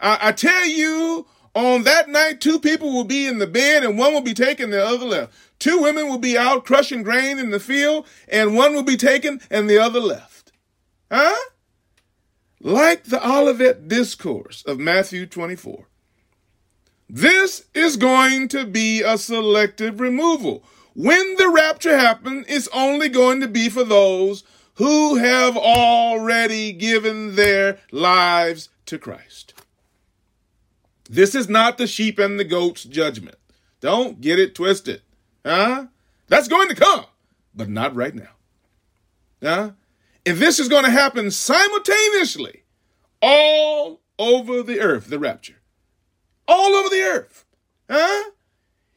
I, 0.00 0.18
I 0.28 0.32
tell 0.32 0.66
you, 0.66 1.28
on 1.56 1.84
that 1.84 2.10
night, 2.10 2.42
two 2.42 2.60
people 2.60 2.92
will 2.92 3.04
be 3.04 3.26
in 3.26 3.38
the 3.38 3.46
bed 3.46 3.82
and 3.82 3.96
one 3.96 4.12
will 4.12 4.20
be 4.20 4.34
taken, 4.34 4.68
the 4.68 4.84
other 4.84 5.06
left. 5.06 5.32
Two 5.58 5.80
women 5.80 6.06
will 6.06 6.18
be 6.18 6.36
out 6.36 6.66
crushing 6.66 7.02
grain 7.02 7.38
in 7.38 7.48
the 7.48 7.58
field 7.58 8.06
and 8.28 8.54
one 8.54 8.74
will 8.74 8.82
be 8.82 8.98
taken 8.98 9.40
and 9.50 9.68
the 9.68 9.78
other 9.78 9.98
left. 10.00 10.52
Huh? 11.10 11.34
Like 12.60 13.04
the 13.04 13.26
Olivet 13.26 13.88
discourse 13.88 14.62
of 14.66 14.78
Matthew 14.78 15.24
24. 15.24 15.88
This 17.08 17.64
is 17.72 17.96
going 17.96 18.48
to 18.48 18.66
be 18.66 19.00
a 19.00 19.16
selective 19.16 19.98
removal. 19.98 20.62
When 20.94 21.36
the 21.36 21.48
rapture 21.48 21.96
happens, 21.96 22.44
it's 22.48 22.68
only 22.74 23.08
going 23.08 23.40
to 23.40 23.48
be 23.48 23.70
for 23.70 23.84
those 23.84 24.44
who 24.74 25.16
have 25.16 25.56
already 25.56 26.72
given 26.72 27.34
their 27.34 27.78
lives 27.90 28.68
to 28.86 28.98
Christ. 28.98 29.54
This 31.08 31.34
is 31.34 31.48
not 31.48 31.78
the 31.78 31.86
sheep 31.86 32.18
and 32.18 32.38
the 32.38 32.44
goats 32.44 32.84
judgment. 32.84 33.36
Don't 33.80 34.20
get 34.20 34.38
it 34.38 34.54
twisted. 34.54 35.02
Huh? 35.44 35.86
That's 36.28 36.48
going 36.48 36.68
to 36.68 36.74
come, 36.74 37.04
but 37.54 37.68
not 37.68 37.94
right 37.94 38.14
now. 38.14 38.30
Huh? 39.42 39.70
And 40.24 40.38
this 40.38 40.58
is 40.58 40.68
going 40.68 40.84
to 40.84 40.90
happen 40.90 41.30
simultaneously 41.30 42.64
all 43.22 44.00
over 44.18 44.62
the 44.62 44.80
earth, 44.80 45.08
the 45.08 45.18
rapture. 45.18 45.60
All 46.48 46.74
over 46.74 46.88
the 46.88 47.02
earth. 47.02 47.44
Huh? 47.88 48.30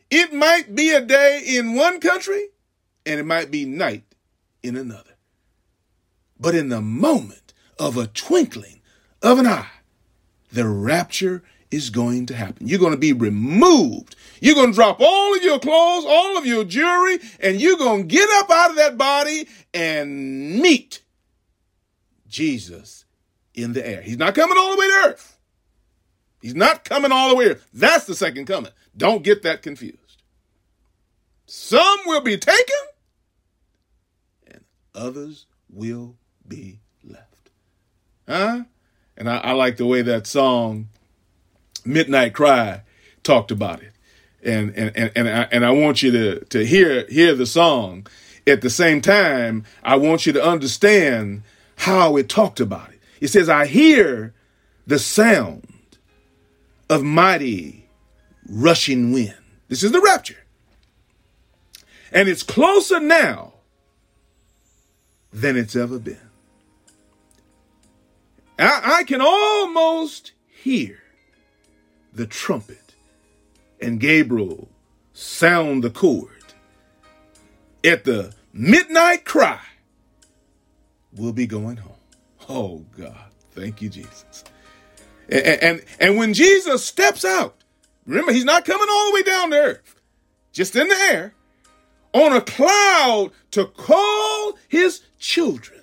It 0.10 0.34
might 0.34 0.74
be 0.74 0.92
a 0.92 1.02
day 1.02 1.44
in 1.46 1.76
one 1.76 2.00
country 2.00 2.48
and 3.06 3.20
it 3.20 3.26
might 3.26 3.52
be 3.52 3.66
night 3.66 4.04
in 4.64 4.76
another. 4.76 5.18
But 6.40 6.56
in 6.56 6.70
the 6.70 6.82
moment 6.82 7.54
of 7.78 7.98
a 7.98 8.08
twinkling 8.08 8.82
of 9.22 9.40
an 9.40 9.48
eye, 9.48 9.70
the 10.52 10.68
rapture 10.68 11.44
is 11.72 11.90
going 11.90 12.26
to 12.28 12.36
happen. 12.36 12.68
You're 12.68 12.80
going 12.80 12.94
to 12.94 12.98
be 12.98 13.14
removed. 13.14 14.16
You're 14.42 14.56
going 14.56 14.72
to 14.72 14.76
drop 14.76 15.00
all 15.00 15.36
of 15.36 15.44
your 15.44 15.60
clothes, 15.60 16.06
all 16.08 16.38
of 16.38 16.46
your 16.46 16.64
jewelry, 16.64 17.20
and 17.40 17.62
you're 17.62 17.78
going 17.78 18.08
to 18.08 18.16
get 18.16 18.28
up 18.34 18.50
out 18.50 18.72
of 18.72 18.76
that 18.78 18.98
body 18.98 19.48
and 19.74 20.60
meet 20.60 21.02
Jesus 22.28 23.06
in 23.54 23.74
the 23.74 23.88
air. 23.88 24.02
He's 24.02 24.18
not 24.18 24.36
coming 24.36 24.58
all 24.58 24.76
the 24.76 24.80
way 24.80 24.88
to 24.88 25.10
earth. 25.10 25.38
He's 26.42 26.56
not 26.56 26.86
coming 26.86 27.12
all 27.12 27.30
the 27.30 27.36
way. 27.36 27.46
Earth. 27.48 27.68
That's 27.74 28.06
the 28.06 28.16
second 28.16 28.46
coming. 28.46 28.72
Don't 28.96 29.24
get 29.24 29.44
that 29.44 29.62
confused. 29.62 30.24
Some 31.46 32.00
will 32.06 32.22
be 32.22 32.38
taken 32.38 32.76
and 34.48 34.64
others 34.96 35.48
will 35.70 36.16
be 36.48 36.80
left. 37.04 37.50
Huh? 38.28 38.64
And 39.18 39.30
I, 39.30 39.38
I 39.38 39.52
like 39.52 39.78
the 39.78 39.86
way 39.86 40.02
that 40.02 40.28
song 40.28 40.90
Midnight 41.86 42.34
Cry 42.34 42.82
talked 43.24 43.52
about 43.52 43.82
it. 43.82 43.94
And 44.44 44.74
and 44.76 44.96
and 44.96 45.12
and 45.16 45.30
I, 45.30 45.48
and 45.52 45.66
I 45.66 45.72
want 45.72 46.02
you 46.02 46.12
to 46.12 46.46
to 46.46 46.66
hear 46.66 47.06
hear 47.08 47.36
the 47.36 47.46
song. 47.46 48.08
At 48.48 48.62
the 48.62 48.70
same 48.70 49.02
time, 49.02 49.66
I 49.84 49.98
want 49.98 50.26
you 50.26 50.34
to 50.34 50.44
understand 50.44 51.44
how 51.76 52.18
it 52.18 52.30
talked 52.30 52.60
about 52.60 52.90
it. 52.90 53.00
It 53.20 53.28
says, 53.28 53.50
"I 53.50 53.66
hear 53.66 54.34
the 54.88 54.98
sound 54.98 55.98
of 56.90 57.04
mighty 57.04 57.90
rushing 58.48 59.12
wind." 59.12 59.36
This 59.68 59.84
is 59.84 59.92
the 59.92 60.02
rapture. 60.02 60.38
And 62.12 62.28
it's 62.28 62.42
closer 62.42 63.00
now 63.00 63.54
than 65.32 65.58
it's 65.58 65.76
ever 65.76 66.00
been. 66.00 66.18
I, 68.58 69.00
I 69.00 69.04
can 69.04 69.22
almost 69.22 70.32
hear 70.48 71.02
the 72.14 72.26
trumpet 72.26 72.96
and 73.82 74.00
Gabriel 74.00 74.70
sound 75.14 75.84
the 75.84 75.90
chord. 75.90 76.30
At 77.84 78.04
the 78.04 78.34
midnight 78.52 79.26
cry, 79.26 79.62
we'll 81.14 81.34
be 81.34 81.48
going 81.48 81.78
home. 81.78 81.94
Oh 82.50 82.86
God, 82.98 83.32
thank 83.52 83.82
you, 83.82 83.90
Jesus. 83.90 84.44
And, 85.30 85.46
and, 85.46 85.82
and 86.00 86.18
when 86.18 86.34
Jesus 86.34 86.86
steps 86.86 87.24
out, 87.24 87.56
remember, 88.06 88.34
he's 88.34 88.46
not 88.46 88.66
coming 88.66 88.88
all 88.90 89.10
the 89.10 89.16
way 89.16 89.24
down 89.24 89.52
to 89.52 89.58
earth, 89.58 90.02
just 90.52 90.76
in 90.76 90.88
the 90.88 90.96
air, 90.96 91.34
on 92.14 92.34
a 92.34 92.42
cloud 92.42 93.32
to 93.52 93.66
call 93.66 94.58
his 94.68 95.02
children. 95.20 95.82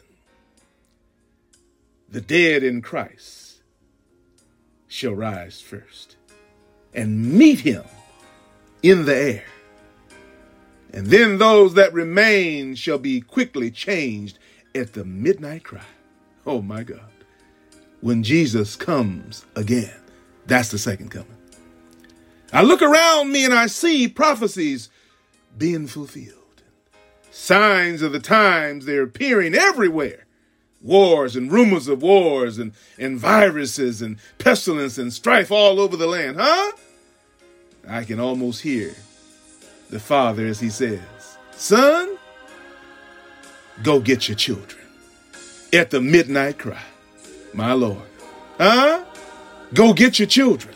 The 2.08 2.20
dead 2.20 2.62
in 2.62 2.82
Christ 2.82 3.62
shall 4.88 5.14
rise 5.14 5.60
first 5.60 6.15
and 6.96 7.32
meet 7.34 7.60
him 7.60 7.84
in 8.82 9.04
the 9.04 9.14
air. 9.14 9.44
And 10.92 11.06
then 11.08 11.38
those 11.38 11.74
that 11.74 11.92
remain 11.92 12.74
shall 12.74 12.98
be 12.98 13.20
quickly 13.20 13.70
changed 13.70 14.38
at 14.74 14.94
the 14.94 15.04
midnight 15.04 15.62
cry. 15.62 15.84
Oh 16.46 16.62
my 16.62 16.82
God. 16.82 17.10
When 18.00 18.22
Jesus 18.22 18.76
comes 18.76 19.44
again, 19.54 19.94
that's 20.46 20.70
the 20.70 20.78
second 20.78 21.10
coming. 21.10 21.36
I 22.52 22.62
look 22.62 22.80
around 22.80 23.30
me 23.30 23.44
and 23.44 23.52
I 23.52 23.66
see 23.66 24.08
prophecies 24.08 24.88
being 25.58 25.86
fulfilled. 25.86 26.62
Signs 27.30 28.00
of 28.00 28.12
the 28.12 28.20
times, 28.20 28.86
they're 28.86 29.02
appearing 29.02 29.54
everywhere. 29.54 30.24
Wars 30.80 31.36
and 31.36 31.50
rumors 31.50 31.88
of 31.88 32.02
wars 32.02 32.58
and, 32.58 32.72
and 32.98 33.18
viruses 33.18 34.00
and 34.00 34.18
pestilence 34.38 34.96
and 34.96 35.12
strife 35.12 35.50
all 35.50 35.80
over 35.80 35.96
the 35.96 36.06
land, 36.06 36.36
huh? 36.38 36.72
I 37.88 38.04
can 38.04 38.18
almost 38.18 38.62
hear 38.62 38.94
the 39.90 40.00
father 40.00 40.46
as 40.46 40.58
he 40.58 40.70
says, 40.70 41.00
Son, 41.52 42.16
go 43.82 44.00
get 44.00 44.28
your 44.28 44.36
children 44.36 44.82
at 45.72 45.90
the 45.90 46.00
midnight 46.00 46.58
cry. 46.58 46.82
My 47.54 47.72
Lord. 47.72 48.02
Huh? 48.58 49.04
Go 49.72 49.92
get 49.92 50.18
your 50.18 50.28
children. 50.28 50.74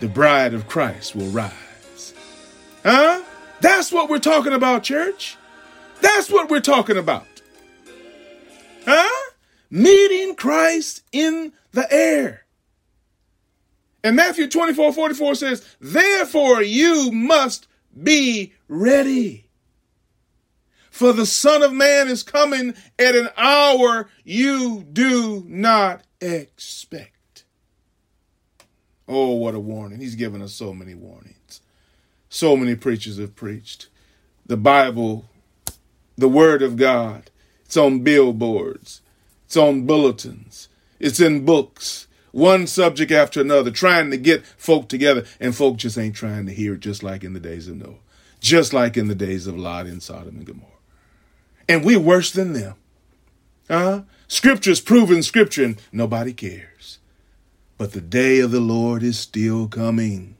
The 0.00 0.08
bride 0.08 0.54
of 0.54 0.66
Christ 0.66 1.14
will 1.14 1.28
rise. 1.28 2.14
Huh? 2.84 3.22
That's 3.60 3.92
what 3.92 4.08
we're 4.08 4.18
talking 4.18 4.52
about, 4.52 4.82
church. 4.82 5.36
That's 6.00 6.30
what 6.30 6.50
we're 6.50 6.60
talking 6.60 6.96
about. 6.96 7.26
Huh? 8.86 9.30
Meeting 9.70 10.34
Christ 10.34 11.02
in 11.12 11.52
the 11.72 11.92
air. 11.92 12.44
And 14.02 14.16
Matthew 14.16 14.48
24 14.48 14.92
44 14.92 15.34
says, 15.34 15.76
Therefore 15.80 16.62
you 16.62 17.10
must 17.12 17.66
be 18.02 18.54
ready. 18.68 19.46
For 20.90 21.12
the 21.12 21.26
Son 21.26 21.62
of 21.62 21.72
Man 21.72 22.08
is 22.08 22.22
coming 22.22 22.74
at 22.98 23.14
an 23.14 23.30
hour 23.36 24.08
you 24.24 24.84
do 24.92 25.44
not 25.46 26.02
expect. 26.20 27.44
Oh, 29.08 29.32
what 29.34 29.54
a 29.54 29.60
warning. 29.60 29.98
He's 29.98 30.14
given 30.14 30.42
us 30.42 30.54
so 30.54 30.72
many 30.72 30.94
warnings. 30.94 31.60
So 32.28 32.56
many 32.56 32.76
preachers 32.76 33.18
have 33.18 33.34
preached. 33.34 33.88
The 34.46 34.56
Bible, 34.56 35.24
the 36.16 36.28
Word 36.28 36.62
of 36.62 36.76
God, 36.76 37.30
it's 37.64 37.76
on 37.76 38.00
billboards, 38.00 39.00
it's 39.46 39.56
on 39.56 39.86
bulletins, 39.86 40.68
it's 40.98 41.18
in 41.18 41.44
books, 41.44 42.06
one 42.32 42.66
subject 42.66 43.10
after 43.10 43.40
another, 43.40 43.70
trying 43.70 44.10
to 44.10 44.16
get 44.16 44.44
folk 44.56 44.88
together, 44.88 45.24
and 45.38 45.54
folk 45.54 45.76
just 45.76 45.98
ain't 45.98 46.16
trying 46.16 46.46
to 46.46 46.54
hear 46.54 46.74
it, 46.74 46.80
just 46.80 47.02
like 47.02 47.24
in 47.24 47.32
the 47.32 47.40
days 47.40 47.68
of 47.68 47.76
Noah, 47.76 47.94
just 48.40 48.72
like 48.72 48.96
in 48.96 49.08
the 49.08 49.14
days 49.14 49.46
of 49.46 49.58
Lot 49.58 49.86
in 49.86 50.00
Sodom 50.00 50.36
and 50.36 50.46
Gomorrah. 50.46 50.66
And 51.68 51.84
we're 51.84 52.00
worse 52.00 52.30
than 52.32 52.52
them. 52.52 52.74
Uh-huh. 53.68 54.02
Scripture's 54.26 54.80
proven 54.80 55.22
scripture, 55.22 55.64
and 55.64 55.80
nobody 55.92 56.32
cares. 56.32 56.98
But 57.78 57.92
the 57.92 58.00
day 58.00 58.40
of 58.40 58.50
the 58.50 58.60
Lord 58.60 59.02
is 59.02 59.18
still 59.18 59.68
coming, 59.68 60.36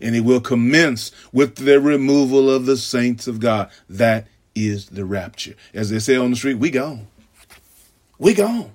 and 0.00 0.16
it 0.16 0.20
will 0.20 0.40
commence 0.40 1.12
with 1.32 1.56
the 1.56 1.80
removal 1.80 2.48
of 2.48 2.66
the 2.66 2.76
saints 2.76 3.26
of 3.26 3.40
God. 3.40 3.70
That 3.88 4.26
is 4.54 4.86
the 4.86 5.04
rapture. 5.04 5.54
As 5.74 5.90
they 5.90 5.98
say 5.98 6.16
on 6.16 6.30
the 6.30 6.36
street, 6.36 6.58
we 6.58 6.70
gone. 6.70 7.08
We 8.18 8.34
gone. 8.34 8.72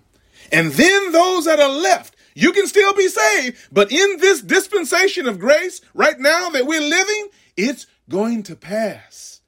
And 0.52 0.72
then 0.72 1.12
those 1.12 1.46
that 1.46 1.60
are 1.60 1.70
left 1.70 2.15
You 2.36 2.52
can 2.52 2.68
still 2.68 2.94
be 2.94 3.08
saved, 3.08 3.58
but 3.72 3.92
in 3.92 4.18
this 4.18 4.42
dispensation 4.42 5.26
of 5.26 5.40
grace 5.40 5.80
right 5.94 6.20
now 6.20 6.50
that 6.50 6.68
we're 6.68 6.82
living, 6.82 7.30
it's 7.56 7.88
going 8.10 8.44
to 8.44 8.58
pass. 8.58 9.40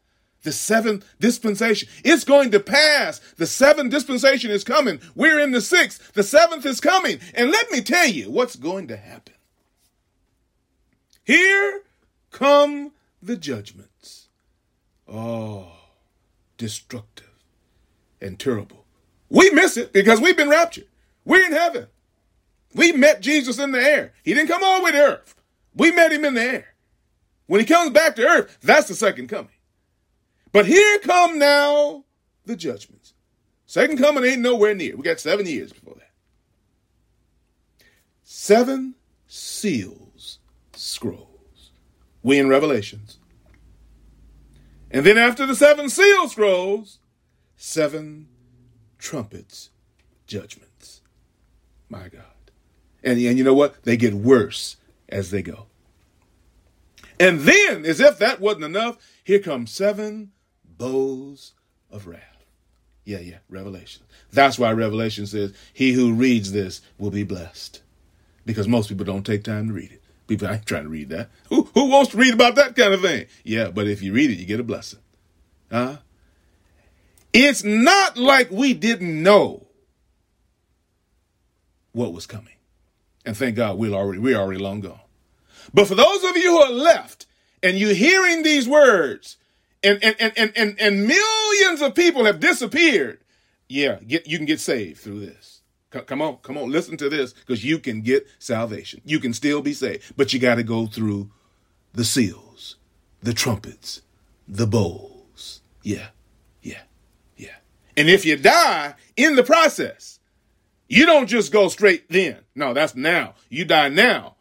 The 0.44 0.53
seventh 0.53 1.06
dispensation. 1.20 1.89
It's 2.06 2.24
going 2.24 2.51
to 2.51 2.62
pass. 2.62 3.20
The 3.36 3.46
seventh 3.46 3.91
dispensation 3.91 4.50
is 4.50 4.63
coming. 4.63 5.01
We're 5.13 5.39
in 5.41 5.51
the 5.51 5.60
sixth. 5.60 6.13
The 6.13 6.24
seventh 6.24 6.65
is 6.65 6.79
coming. 6.79 7.20
And 7.34 7.51
let 7.51 7.70
me 7.70 7.82
tell 7.82 8.08
you 8.08 8.32
what's 8.32 8.56
going 8.56 8.88
to 8.88 8.96
happen. 8.96 9.34
Here 11.25 11.82
come 12.32 12.94
the 13.22 13.36
judgments. 13.36 14.29
Oh, 15.06 15.74
destructive 16.58 17.36
and 18.22 18.39
terrible. 18.39 18.86
We 19.29 19.50
miss 19.50 19.75
it 19.75 19.91
because 19.91 20.22
we've 20.22 20.38
been 20.38 20.50
raptured. 20.50 20.88
We're 21.25 21.46
in 21.46 21.51
heaven. 21.51 21.88
We 22.74 22.92
met 22.92 23.22
Jesus 23.22 23.60
in 23.60 23.72
the 23.72 23.82
air. 23.82 24.14
He 24.24 24.34
didn't 24.34 24.50
come 24.50 24.64
all 24.64 24.80
the 24.80 24.86
way 24.86 24.92
to 24.92 24.98
earth. 24.98 25.36
We 25.76 25.92
met 25.92 26.12
him 26.12 26.26
in 26.26 26.34
the 26.34 26.42
air. 26.42 26.76
When 27.48 27.60
he 27.60 27.66
comes 27.66 27.92
back 27.92 28.16
to 28.16 28.28
earth, 28.28 28.58
that's 28.62 28.88
the 28.88 28.96
second 28.96 29.28
coming. 29.28 29.52
But 30.52 30.66
here 30.66 31.00
come 31.00 31.40
now 31.40 32.04
the 32.46 32.56
judgments. 32.56 33.14
Second 33.66 33.98
coming 33.98 34.24
ain't 34.24 34.42
nowhere 34.42 34.74
near. 34.74 34.96
We 34.96 35.04
got 35.04 35.20
seven 35.20 35.46
years 35.46 35.74
before 35.74 35.96
that. 35.96 36.12
Seven 38.24 38.96
seals, 39.28 40.40
scrolls. 40.74 41.72
We 42.24 42.40
in 42.40 42.50
Revelations. 42.50 43.20
And 44.90 45.06
then 45.06 45.18
after 45.18 45.46
the 45.46 45.56
seven 45.56 45.90
seal 45.90 46.30
scrolls, 46.30 47.00
seven 47.56 48.30
trumpets, 48.98 49.70
judgments. 50.26 51.02
My 51.90 52.08
God. 52.08 52.24
And, 53.04 53.20
and 53.20 53.38
you 53.38 53.44
know 53.44 53.54
what? 53.54 53.84
They 53.84 53.98
get 53.98 54.13
worse 54.13 54.77
as 55.10 55.32
they 55.32 55.42
go. 55.42 55.68
And 57.20 57.42
then, 57.42 57.86
as 57.86 58.00
if 58.00 58.20
that 58.20 58.39
wasn't 58.39 58.66
enough, 58.66 58.98
here 59.24 59.39
come 59.39 59.66
seven 59.66 60.32
bowls 60.77 61.54
of 61.92 62.08
wrath. 62.08 62.22
Yeah, 63.06 63.20
yeah, 63.20 63.38
Revelation. 63.50 64.04
That's 64.32 64.60
why 64.60 64.72
Revelation 64.74 65.25
says, 65.25 65.54
He 65.74 65.94
who 65.94 66.13
reads 66.13 66.51
this 66.51 66.82
will 66.98 67.10
be 67.10 67.24
blessed. 67.24 67.82
Because 68.46 68.68
most 68.68 68.89
people 68.89 69.06
don't 69.06 69.25
take 69.25 69.44
time 69.44 69.68
to 69.68 69.74
read 69.74 69.92
it. 69.92 70.04
People, 70.27 70.50
ain't 70.50 70.66
trying 70.66 70.84
to 70.84 70.89
read 70.89 71.10
that. 71.10 71.30
Who, 71.50 71.70
who 71.74 71.89
wants 71.89 72.12
to 72.12 72.18
read 72.18 72.34
about 72.34 72.56
that 72.56 72.75
kind 72.75 72.94
of 72.94 73.01
thing? 73.01 73.27
Yeah, 73.44 73.70
but 73.70 73.88
if 73.88 74.01
you 74.01 74.12
read 74.13 74.30
it, 74.30 74.38
you 74.38 74.46
get 74.46 74.60
a 74.60 74.63
blessing. 74.63 75.00
Huh? 75.72 75.98
It's 77.32 77.63
not 77.63 78.18
like 78.18 78.51
we 78.51 78.74
didn't 78.74 79.24
know 79.24 79.68
what 81.94 82.13
was 82.13 82.25
coming. 82.25 82.57
And 83.27 83.36
thank 83.36 83.57
God 83.57 83.77
we're 83.77 83.93
already, 83.93 84.19
we're 84.19 84.38
already 84.38 84.62
long 84.62 84.79
gone. 84.79 85.01
But 85.74 85.88
for 85.88 85.96
those 85.96 86.24
of 86.24 86.38
you 86.38 86.51
who 86.51 86.60
are 86.60 86.72
left 86.72 87.25
and 87.62 87.77
you're 87.77 87.93
hearing 87.93 88.41
these 88.41 88.69
words 88.69 89.36
and, 89.84 90.01
and, 90.01 90.15
and, 90.17 90.53
and, 90.55 90.79
and, 90.79 91.05
millions 91.05 91.81
of 91.81 91.93
people 91.93 92.24
have 92.24 92.39
disappeared, 92.39 93.19
yeah, 93.67 94.00
get, 94.07 94.27
you 94.27 94.38
can 94.38 94.46
get 94.46 94.62
saved 94.62 95.01
through 95.01 95.19
this. 95.19 95.60
Come 95.89 96.22
on, 96.22 96.38
come 96.38 96.57
on, 96.57 96.72
listen 96.72 96.96
to 96.98 97.10
this 97.10 97.34
because 97.34 97.65
you 97.65 97.79
can 97.79 98.00
get 98.00 98.25
salvation. 98.39 99.01
You 99.03 99.19
can 99.19 99.34
still 99.34 99.62
be 99.62 99.74
saved, 99.74 100.13
but 100.15 100.31
you 100.31 100.39
got 100.39 100.55
to 100.55 100.63
go 100.63 100.86
through 100.88 101.29
the 101.93 102.05
seals, 102.05 102.77
the 103.22 103.34
trumpets, 103.34 104.03
the 104.48 104.67
bowls. 104.67 105.60
Yeah, 105.84 106.07
yeah, 106.62 106.84
yeah. 107.36 107.55
And 107.98 108.10
if 108.10 108.25
you 108.25 108.38
die 108.38 108.96
in 109.17 109.36
the 109.36 109.43
process, 109.43 110.17
you 110.88 111.06
don't 111.06 111.27
just 111.27 111.51
go 111.51 111.67
straight 111.67 112.10
then. 112.10 112.38
No, 112.56 112.74
that's 112.74 112.96
now. 112.96 113.36
You 113.50 113.65
die 113.65 113.89
now 113.89 114.38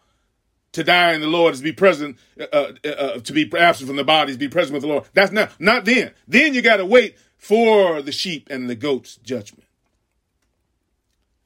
to 0.76 0.84
die 0.84 1.14
in 1.14 1.22
the 1.22 1.26
Lord 1.26 1.54
is 1.54 1.62
be 1.62 1.72
present, 1.72 2.18
uh, 2.38 2.44
uh, 2.52 2.88
uh, 2.88 3.18
to 3.20 3.32
be 3.32 3.50
absent 3.56 3.88
from 3.88 3.96
the 3.96 4.04
body 4.04 4.36
be 4.36 4.46
present 4.46 4.74
with 4.74 4.82
the 4.82 4.88
Lord. 4.88 5.04
That's 5.14 5.32
not, 5.32 5.58
not 5.58 5.86
then. 5.86 6.12
Then 6.28 6.52
you 6.52 6.60
got 6.60 6.76
to 6.76 6.84
wait 6.84 7.16
for 7.38 8.02
the 8.02 8.12
sheep 8.12 8.48
and 8.50 8.68
the 8.68 8.74
goats 8.74 9.16
judgment. 9.16 9.64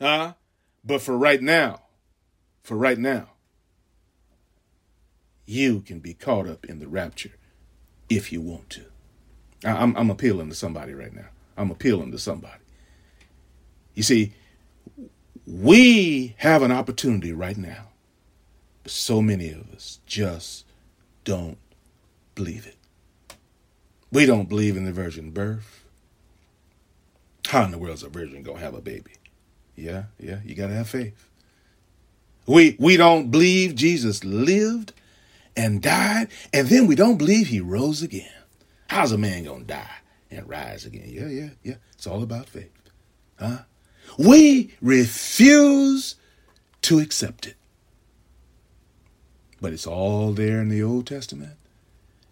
Huh? 0.01 0.33
But 0.85 1.01
for 1.01 1.17
right 1.17 1.41
now, 1.41 1.83
for 2.65 2.77
right 2.77 2.99
now, 2.99 3.29
you 5.47 5.81
can 5.81 6.01
be 6.01 6.13
caught 6.13 6.49
up 6.49 6.67
in 6.67 6.81
the 6.81 6.89
rapture 6.89 7.37
if 8.09 8.33
you 8.33 8.41
want 8.41 8.69
to. 8.71 8.87
I'm, 9.65 9.97
I'm 9.97 10.11
appealing 10.11 10.49
to 10.49 10.57
somebody 10.57 10.93
right 10.93 11.15
now. 11.15 11.29
I'm 11.57 11.71
appealing 11.71 12.11
to 12.11 12.19
somebody. 12.19 12.63
You 13.95 14.03
see, 14.03 14.33
we 15.51 16.35
have 16.39 16.63
an 16.63 16.73
opportunity 16.73 17.33
right 17.33 17.57
now 17.57 17.89
but 18.83 18.93
so 18.93 19.21
many 19.21 19.51
of 19.51 19.73
us 19.73 20.01
just 20.07 20.65
don't 21.25 21.59
believe 22.35 22.67
it. 22.67 22.77
We 24.13 24.27
don't 24.27 24.49
believe 24.49 24.77
in 24.77 24.85
the 24.85 24.93
virgin 24.93 25.31
birth. 25.31 25.85
How 27.47 27.65
in 27.65 27.71
the 27.71 27.79
world 27.79 27.95
is 27.95 28.03
a 28.03 28.09
virgin 28.09 28.43
gonna 28.43 28.61
have 28.61 28.75
a 28.75 28.81
baby? 28.81 29.13
Yeah, 29.77 30.05
yeah, 30.19 30.41
you 30.45 30.55
gotta 30.55 30.75
have 30.75 30.89
faith. 30.89 31.29
We 32.47 32.77
we 32.79 32.97
don't 32.97 33.31
believe 33.31 33.75
Jesus 33.75 34.25
lived 34.25 34.93
and 35.57 35.83
died, 35.83 36.29
and 36.53 36.69
then 36.69 36.87
we 36.87 36.95
don't 36.95 37.17
believe 37.17 37.49
he 37.49 37.61
rose 37.61 38.03
again. 38.03 38.31
How's 38.89 39.13
a 39.13 39.19
man 39.19 39.45
gonna 39.45 39.65
die 39.65 39.99
and 40.31 40.49
rise 40.49 40.85
again? 40.85 41.07
Yeah, 41.07 41.29
yeah, 41.29 41.51
yeah. 41.63 41.77
It's 41.93 42.07
all 42.07 42.23
about 42.23 42.49
faith. 42.49 42.73
Huh? 43.39 43.59
We 44.19 44.75
refuse 44.81 46.17
to 46.83 46.99
accept 46.99 47.47
it. 47.47 47.57
But 49.61 49.73
it's 49.73 49.87
all 49.87 50.33
there 50.33 50.61
in 50.61 50.69
the 50.69 50.83
Old 50.83 51.07
Testament, 51.07 51.57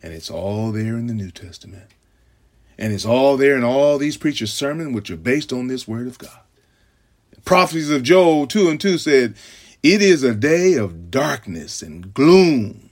and 0.03 0.13
it's 0.13 0.31
all 0.31 0.73
there 0.73 0.97
in 0.97 1.07
the 1.07 1.15
New 1.15 1.31
Testament. 1.31 1.91
And 2.79 2.93
it's 2.93 3.05
all 3.05 3.37
there 3.37 3.57
in 3.57 3.65
all 3.65 3.99
these 3.99 4.17
preachers' 4.17 4.53
sermons, 4.53 4.95
which 4.95 5.11
are 5.11 5.17
based 5.17 5.53
on 5.53 5.67
this 5.67 5.89
word 5.89 6.07
of 6.07 6.19
God. 6.19 6.39
Prophecies 7.45 7.91
of 7.91 8.03
Joel 8.03 8.47
2 8.47 8.69
and 8.69 8.81
2 8.81 8.99
said, 8.99 9.35
It 9.83 10.01
is 10.01 10.23
a 10.23 10.35
day 10.35 10.75
of 10.75 11.11
darkness 11.11 11.83
and 11.83 12.15
gloom, 12.15 12.91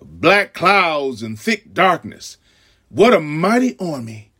of 0.00 0.20
black 0.20 0.52
clouds 0.52 1.22
and 1.22 1.38
thick 1.38 1.72
darkness. 1.72 2.38
What 2.88 3.14
a 3.14 3.20
mighty 3.20 3.78
army 3.78 4.31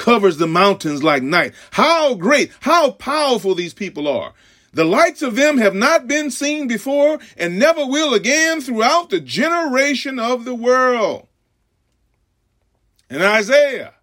covers 0.00 0.38
the 0.38 0.46
mountains 0.46 1.02
like 1.02 1.22
night. 1.22 1.52
How 1.72 2.14
great, 2.14 2.50
how 2.60 2.92
powerful 2.92 3.54
these 3.54 3.74
people 3.74 4.08
are. 4.08 4.32
The 4.72 4.84
lights 4.84 5.20
of 5.20 5.36
them 5.36 5.58
have 5.58 5.74
not 5.74 6.08
been 6.08 6.30
seen 6.30 6.66
before 6.66 7.18
and 7.36 7.58
never 7.58 7.84
will 7.84 8.14
again 8.14 8.62
throughout 8.62 9.10
the 9.10 9.20
generation 9.20 10.18
of 10.18 10.46
the 10.46 10.54
world. 10.54 11.28
In 13.10 13.20
Isaiah 13.20 13.94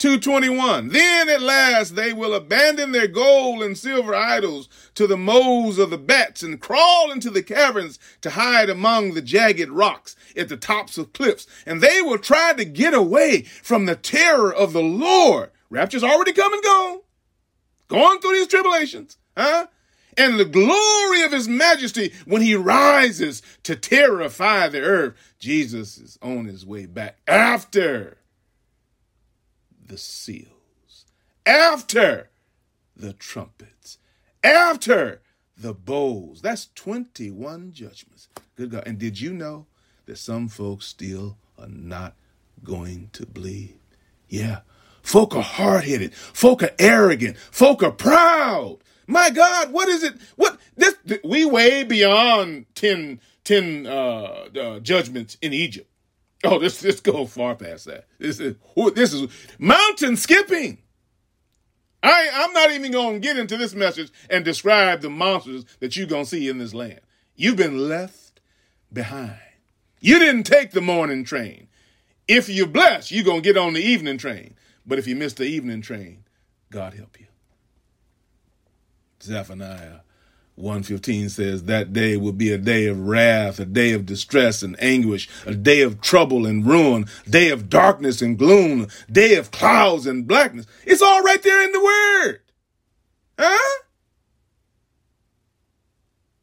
221, 0.00 0.88
then 0.88 1.28
at 1.28 1.42
last 1.42 1.94
they 1.94 2.10
will 2.10 2.32
abandon 2.32 2.90
their 2.90 3.06
gold 3.06 3.62
and 3.62 3.76
silver 3.76 4.14
idols 4.14 4.66
to 4.94 5.06
the 5.06 5.16
moles 5.16 5.78
of 5.78 5.90
the 5.90 5.98
bats 5.98 6.42
and 6.42 6.58
crawl 6.58 7.12
into 7.12 7.28
the 7.28 7.42
caverns 7.42 7.98
to 8.22 8.30
hide 8.30 8.70
among 8.70 9.12
the 9.12 9.20
jagged 9.20 9.68
rocks 9.68 10.16
at 10.34 10.48
the 10.48 10.56
tops 10.56 10.96
of 10.96 11.12
cliffs. 11.12 11.46
And 11.66 11.82
they 11.82 12.00
will 12.00 12.16
try 12.16 12.54
to 12.54 12.64
get 12.64 12.94
away 12.94 13.42
from 13.42 13.84
the 13.84 13.94
terror 13.94 14.50
of 14.52 14.72
the 14.72 14.82
Lord. 14.82 15.50
Rapture's 15.68 16.02
already 16.02 16.32
come 16.32 16.54
and 16.54 16.62
gone. 16.62 17.00
Going 17.88 18.20
through 18.20 18.32
these 18.32 18.48
tribulations. 18.48 19.18
Huh? 19.36 19.66
and 20.16 20.38
the 20.38 20.44
glory 20.44 21.22
of 21.22 21.32
his 21.32 21.48
majesty 21.48 22.12
when 22.26 22.42
he 22.42 22.54
rises 22.54 23.42
to 23.62 23.76
terrify 23.76 24.68
the 24.68 24.80
earth. 24.80 25.14
Jesus 25.38 25.98
is 25.98 26.18
on 26.20 26.46
his 26.46 26.66
way 26.66 26.86
back 26.86 27.18
after 27.26 28.18
the 29.90 29.98
seals, 29.98 31.04
after 31.44 32.30
the 32.96 33.12
trumpets, 33.12 33.98
after 34.42 35.20
the 35.56 35.74
bowls. 35.74 36.40
That's 36.40 36.68
21 36.74 37.72
judgments. 37.72 38.28
Good 38.56 38.70
God. 38.70 38.84
And 38.86 38.98
did 38.98 39.20
you 39.20 39.32
know 39.32 39.66
that 40.06 40.16
some 40.16 40.48
folks 40.48 40.86
still 40.86 41.36
are 41.58 41.68
not 41.68 42.14
going 42.62 43.10
to 43.14 43.26
believe? 43.26 43.78
Yeah. 44.28 44.60
Folk 45.02 45.34
are 45.34 45.42
hard 45.42 45.84
headed. 45.84 46.14
Folk 46.14 46.62
are 46.62 46.74
arrogant. 46.78 47.36
Folk 47.36 47.82
are 47.82 47.90
proud. 47.90 48.78
My 49.06 49.30
God, 49.30 49.72
what 49.72 49.88
is 49.88 50.04
it? 50.04 50.14
What 50.36 50.56
this? 50.76 50.94
We 51.24 51.44
way 51.44 51.82
beyond 51.82 52.66
10, 52.76 53.20
10 53.42 53.86
uh, 53.86 53.90
uh, 53.90 54.80
judgments 54.80 55.36
in 55.42 55.52
Egypt. 55.52 55.89
Oh, 56.44 56.58
this 56.58 56.80
this 56.80 57.00
goes 57.00 57.32
far 57.32 57.54
past 57.54 57.84
that. 57.84 58.06
This 58.18 58.40
is 58.40 58.56
this 58.94 59.12
is 59.12 59.30
mountain 59.58 60.16
skipping. 60.16 60.78
I 62.02 62.30
I'm 62.32 62.52
not 62.52 62.70
even 62.72 62.92
going 62.92 63.14
to 63.14 63.20
get 63.20 63.36
into 63.36 63.56
this 63.56 63.74
message 63.74 64.10
and 64.30 64.44
describe 64.44 65.02
the 65.02 65.10
monsters 65.10 65.64
that 65.80 65.96
you're 65.96 66.06
going 66.06 66.24
to 66.24 66.30
see 66.30 66.48
in 66.48 66.58
this 66.58 66.72
land. 66.72 67.00
You've 67.36 67.56
been 67.56 67.88
left 67.88 68.40
behind. 68.92 69.38
You 70.00 70.18
didn't 70.18 70.44
take 70.44 70.70
the 70.70 70.80
morning 70.80 71.24
train. 71.24 71.68
If 72.26 72.48
you're 72.48 72.66
blessed, 72.66 73.10
you're 73.10 73.24
going 73.24 73.42
to 73.42 73.48
get 73.48 73.58
on 73.58 73.74
the 73.74 73.82
evening 73.82 74.16
train. 74.16 74.54
But 74.86 74.98
if 74.98 75.06
you 75.06 75.16
miss 75.16 75.34
the 75.34 75.44
evening 75.44 75.82
train, 75.82 76.24
God 76.70 76.94
help 76.94 77.20
you. 77.20 77.26
Zephaniah 79.22 80.00
115 80.56 81.30
says 81.30 81.64
that 81.64 81.92
day 81.92 82.16
will 82.16 82.32
be 82.32 82.52
a 82.52 82.58
day 82.58 82.86
of 82.86 83.08
wrath, 83.08 83.58
a 83.58 83.64
day 83.64 83.92
of 83.92 84.04
distress 84.04 84.62
and 84.62 84.80
anguish, 84.82 85.28
a 85.46 85.54
day 85.54 85.80
of 85.80 86.00
trouble 86.00 86.46
and 86.46 86.66
ruin, 86.66 87.06
day 87.28 87.50
of 87.50 87.70
darkness 87.70 88.20
and 88.20 88.38
gloom, 88.38 88.88
day 89.10 89.36
of 89.36 89.50
clouds 89.50 90.06
and 90.06 90.26
blackness. 90.26 90.66
It's 90.84 91.02
all 91.02 91.22
right 91.22 91.42
there 91.42 91.62
in 91.64 91.72
the 91.72 91.80
word. 91.80 92.40
Huh? 93.38 93.82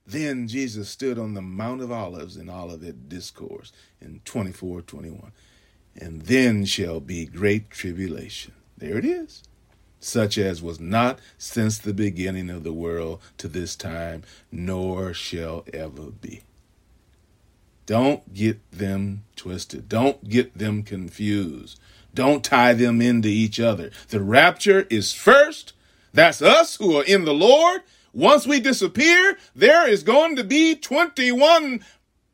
Then 0.06 0.48
Jesus 0.48 0.90
stood 0.90 1.20
on 1.20 1.34
the 1.34 1.42
Mount 1.42 1.82
of 1.82 1.92
Olives 1.92 2.38
in 2.38 2.50
Olivet 2.50 3.10
Discourse 3.10 3.72
in 4.02 4.22
24 4.26 4.82
21. 4.82 5.32
And 6.00 6.22
then 6.24 6.64
shall 6.66 7.00
be 7.00 7.26
great 7.26 7.70
tribulation. 7.70 8.54
There 8.78 8.98
it 8.98 9.06
is 9.06 9.44
such 10.00 10.38
as 10.38 10.62
was 10.62 10.80
not 10.80 11.20
since 11.38 11.78
the 11.78 11.94
beginning 11.94 12.50
of 12.50 12.64
the 12.64 12.74
world 12.74 13.22
to 13.38 13.48
this 13.48 13.76
time, 13.76 14.24
nor 14.52 15.14
shall 15.14 15.66
ever 15.74 16.12
be. 16.12 16.42
Don't 17.86 18.34
get 18.34 18.60
them 18.72 19.24
twisted. 19.36 19.88
Don't 19.88 20.28
get 20.28 20.58
them 20.58 20.84
confused. 20.84 21.80
Don't 22.14 22.44
tie 22.44 22.74
them 22.74 23.02
into 23.02 23.30
each 23.30 23.60
other. 23.60 23.92
The 24.10 24.22
rapture 24.22 24.86
is 24.90 25.14
first. 25.14 25.74
That's 26.14 26.42
us 26.42 26.76
who 26.76 26.98
are 26.98 27.04
in 27.04 27.26
the 27.26 27.34
Lord. 27.34 27.82
Once 28.14 28.46
we 28.46 28.60
disappear, 28.60 29.38
there 29.56 29.88
is 29.88 30.04
going 30.04 30.36
to 30.36 30.44
be 30.44 30.76
21 30.76 31.82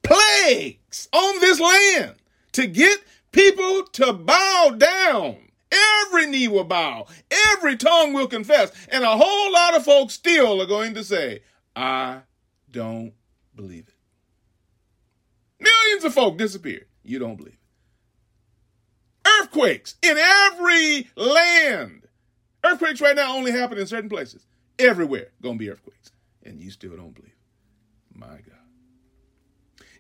plagues 0.02 1.08
on 1.14 1.40
this 1.40 1.60
land 1.60 2.16
to 2.54 2.66
get 2.66 3.04
people 3.32 3.84
to 3.92 4.14
bow 4.14 4.76
down 4.78 5.43
Every 5.74 6.28
knee 6.28 6.48
will 6.48 6.64
bow, 6.64 7.08
every 7.52 7.76
tongue 7.78 8.14
will 8.14 8.28
confess, 8.28 8.72
and 8.90 9.04
a 9.04 9.18
whole 9.18 9.52
lot 9.52 9.76
of 9.76 9.84
folks 9.84 10.14
still 10.14 10.62
are 10.62 10.68
going 10.68 10.94
to 10.94 11.04
say, 11.04 11.42
I 11.76 12.22
don't 12.72 13.14
believe 13.56 13.88
it. 13.88 13.94
Millions 15.60 16.04
of 16.04 16.14
folk 16.14 16.38
disappeared. 16.38 16.86
You 17.04 17.20
don't 17.20 17.36
believe 17.36 17.54
it. 17.54 19.30
Earthquakes 19.42 19.96
in 20.02 20.18
every 20.18 21.10
land. 21.16 22.08
Earthquakes 22.64 23.02
right 23.02 23.16
now 23.16 23.36
only 23.36 23.52
happen 23.52 23.78
in 23.78 23.88
certain 23.88 24.10
places. 24.10 24.46
Everywhere 24.78 25.28
gonna 25.42 25.58
be 25.58 25.70
earthquakes. 25.70 26.12
And 26.44 26.60
you 26.60 26.72
still 26.72 26.96
don't 26.96 27.16
believe. 27.16 27.36
My 28.14 28.28
God. 28.28 28.64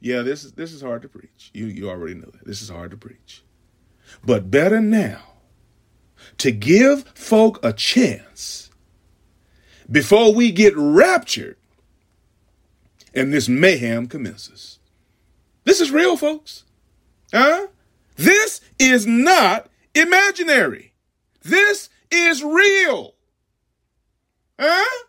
Yeah, 0.01 0.21
this 0.21 0.43
is 0.43 0.51
this 0.53 0.73
is 0.73 0.81
hard 0.81 1.01
to 1.03 1.09
preach. 1.09 1.51
You 1.53 1.67
you 1.67 1.89
already 1.89 2.15
know 2.15 2.29
that. 2.31 2.45
This 2.45 2.61
is 2.61 2.69
hard 2.69 2.91
to 2.91 2.97
preach. 2.97 3.43
But 4.25 4.51
better 4.51 4.81
now 4.81 5.32
to 6.39 6.51
give 6.51 7.03
folk 7.09 7.63
a 7.63 7.73
chance 7.73 8.69
before 9.89 10.33
we 10.33 10.51
get 10.51 10.73
raptured 10.75 11.57
and 13.13 13.33
this 13.33 13.47
mayhem 13.47 14.07
commences. 14.07 14.79
This 15.65 15.79
is 15.79 15.91
real, 15.91 16.17
folks. 16.17 16.63
Huh? 17.31 17.67
This 18.15 18.61
is 18.79 19.05
not 19.05 19.69
imaginary. 19.95 20.93
This 21.41 21.89
is 22.11 22.43
real. 22.43 23.15
Huh? 24.59 25.03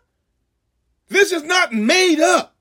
This 1.07 1.31
is 1.31 1.43
not 1.43 1.73
made 1.73 2.19
up. 2.19 2.55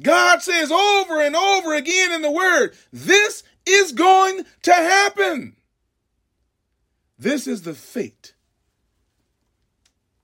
God 0.00 0.42
says 0.42 0.70
over 0.70 1.20
and 1.20 1.34
over 1.34 1.74
again 1.74 2.12
in 2.12 2.22
the 2.22 2.30
word, 2.30 2.74
this 2.92 3.42
is 3.66 3.92
going 3.92 4.44
to 4.62 4.72
happen. 4.72 5.56
This 7.18 7.46
is 7.46 7.62
the 7.62 7.74
fate 7.74 8.34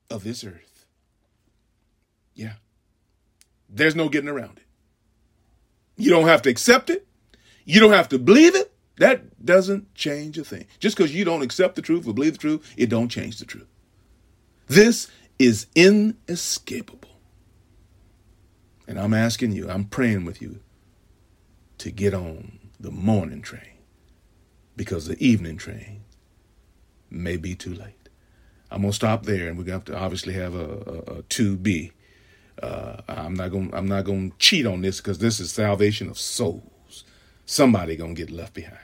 of 0.09 0.23
this 0.23 0.43
earth. 0.43 0.85
Yeah. 2.33 2.53
There's 3.69 3.95
no 3.95 4.09
getting 4.09 4.29
around 4.29 4.57
it. 4.57 4.65
You 5.97 6.09
don't 6.09 6.27
have 6.27 6.41
to 6.43 6.49
accept 6.49 6.89
it. 6.89 7.07
You 7.65 7.79
don't 7.79 7.93
have 7.93 8.09
to 8.09 8.19
believe 8.19 8.55
it. 8.55 8.71
That 8.97 9.43
doesn't 9.43 9.93
change 9.95 10.37
a 10.37 10.45
thing. 10.45 10.67
Just 10.79 10.95
because 10.95 11.13
you 11.13 11.25
don't 11.25 11.41
accept 11.41 11.75
the 11.75 11.81
truth 11.81 12.07
or 12.07 12.13
believe 12.13 12.33
the 12.33 12.39
truth, 12.39 12.73
it 12.77 12.89
don't 12.89 13.09
change 13.09 13.39
the 13.39 13.45
truth. 13.45 13.67
This 14.67 15.09
is 15.37 15.67
inescapable. 15.75 17.09
And 18.87 18.99
I'm 18.99 19.13
asking 19.13 19.51
you, 19.51 19.69
I'm 19.69 19.85
praying 19.85 20.25
with 20.25 20.41
you 20.41 20.59
to 21.79 21.91
get 21.91 22.13
on 22.13 22.59
the 22.79 22.91
morning 22.91 23.41
train 23.41 23.79
because 24.77 25.07
the 25.07 25.21
evening 25.23 25.57
train 25.57 26.04
may 27.09 27.37
be 27.37 27.55
too 27.55 27.73
late. 27.73 28.05
I'm 28.71 28.81
gonna 28.81 28.93
stop 28.93 29.23
there, 29.23 29.47
and 29.47 29.57
we're 29.57 29.63
gonna 29.63 29.77
have 29.77 29.85
to 29.85 29.97
obviously 29.97 30.33
have 30.33 30.55
a, 30.55 31.23
two 31.29 31.55
B. 31.55 31.91
Uh, 32.61 32.97
I'm 33.07 33.33
not 33.33 33.51
gonna 33.51 33.69
I'm 33.73 33.87
not 33.87 34.05
gonna 34.05 34.31
cheat 34.39 34.65
on 34.65 34.81
this 34.81 34.97
because 34.97 35.19
this 35.19 35.39
is 35.39 35.51
salvation 35.51 36.09
of 36.09 36.17
souls. 36.17 37.03
Somebody 37.45 37.95
gonna 37.95 38.13
get 38.13 38.31
left 38.31 38.53
behind. 38.53 38.77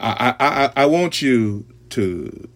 I 0.00 0.34
I 0.38 0.46
I, 0.46 0.72
I 0.82 0.86
want 0.86 1.22
you 1.22 1.66
to 1.90 2.48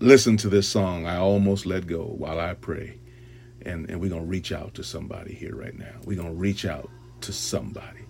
listen 0.00 0.36
to 0.38 0.48
this 0.48 0.68
song. 0.68 1.06
I 1.06 1.16
almost 1.16 1.66
let 1.66 1.86
go 1.86 2.04
while 2.04 2.40
I 2.40 2.54
pray, 2.54 2.98
and 3.62 3.88
and 3.90 4.00
we're 4.00 4.10
gonna 4.10 4.22
reach 4.24 4.50
out 4.50 4.74
to 4.74 4.84
somebody 4.84 5.34
here 5.34 5.54
right 5.54 5.78
now. 5.78 5.94
We're 6.04 6.16
gonna 6.16 6.32
reach 6.32 6.64
out 6.64 6.90
to 7.22 7.32
somebody. 7.32 8.06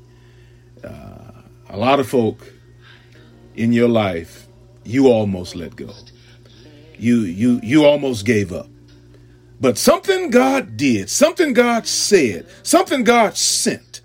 Uh, 0.85 1.43
a 1.69 1.77
lot 1.77 2.01
of 2.01 2.09
folk 2.09 2.53
in 3.61 3.73
your 3.73 3.89
life 3.89 4.47
you 4.85 5.09
almost 5.09 5.55
let 5.55 5.77
go. 5.77 5.91
You 6.99 7.21
you 7.21 7.61
you 7.63 7.85
almost 7.85 8.25
gave 8.25 8.53
up. 8.53 8.69
But 9.61 9.77
something 9.77 10.31
God 10.31 10.79
did, 10.79 11.11
something 11.11 11.53
God 11.53 11.87
said, 11.87 12.47
something 12.63 13.05
God 13.05 13.37
sent, 13.37 14.01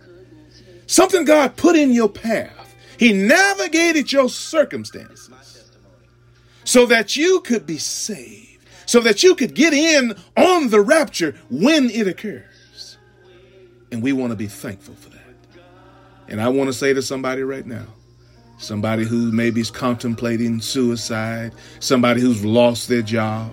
something 0.85 1.23
God 1.23 1.55
put 1.55 1.77
in 1.77 1.91
your 1.91 2.09
path. 2.09 2.75
He 2.99 3.13
navigated 3.13 4.11
your 4.11 4.29
circumstances 4.29 5.29
so 6.65 6.85
that 6.87 7.15
you 7.15 7.41
could 7.41 7.65
be 7.65 7.77
saved, 7.77 8.65
so 8.85 8.99
that 9.01 9.23
you 9.23 9.35
could 9.35 9.53
get 9.55 9.73
in 9.73 10.13
on 10.35 10.69
the 10.69 10.81
rapture 10.81 11.35
when 11.49 11.89
it 11.89 12.07
occurs. 12.07 12.97
And 13.91 14.03
we 14.03 14.11
want 14.11 14.31
to 14.31 14.35
be 14.35 14.47
thankful 14.47 14.95
for 14.95 15.09
that. 15.09 15.21
And 16.27 16.41
I 16.41 16.49
want 16.49 16.67
to 16.67 16.73
say 16.73 16.93
to 16.93 17.01
somebody 17.01 17.43
right 17.43 17.65
now 17.65 17.85
somebody 18.57 19.03
who 19.03 19.31
maybe 19.31 19.61
is 19.61 19.71
contemplating 19.71 20.61
suicide, 20.61 21.53
somebody 21.79 22.21
who's 22.21 22.43
lost 22.43 22.87
their 22.87 23.01
job, 23.01 23.51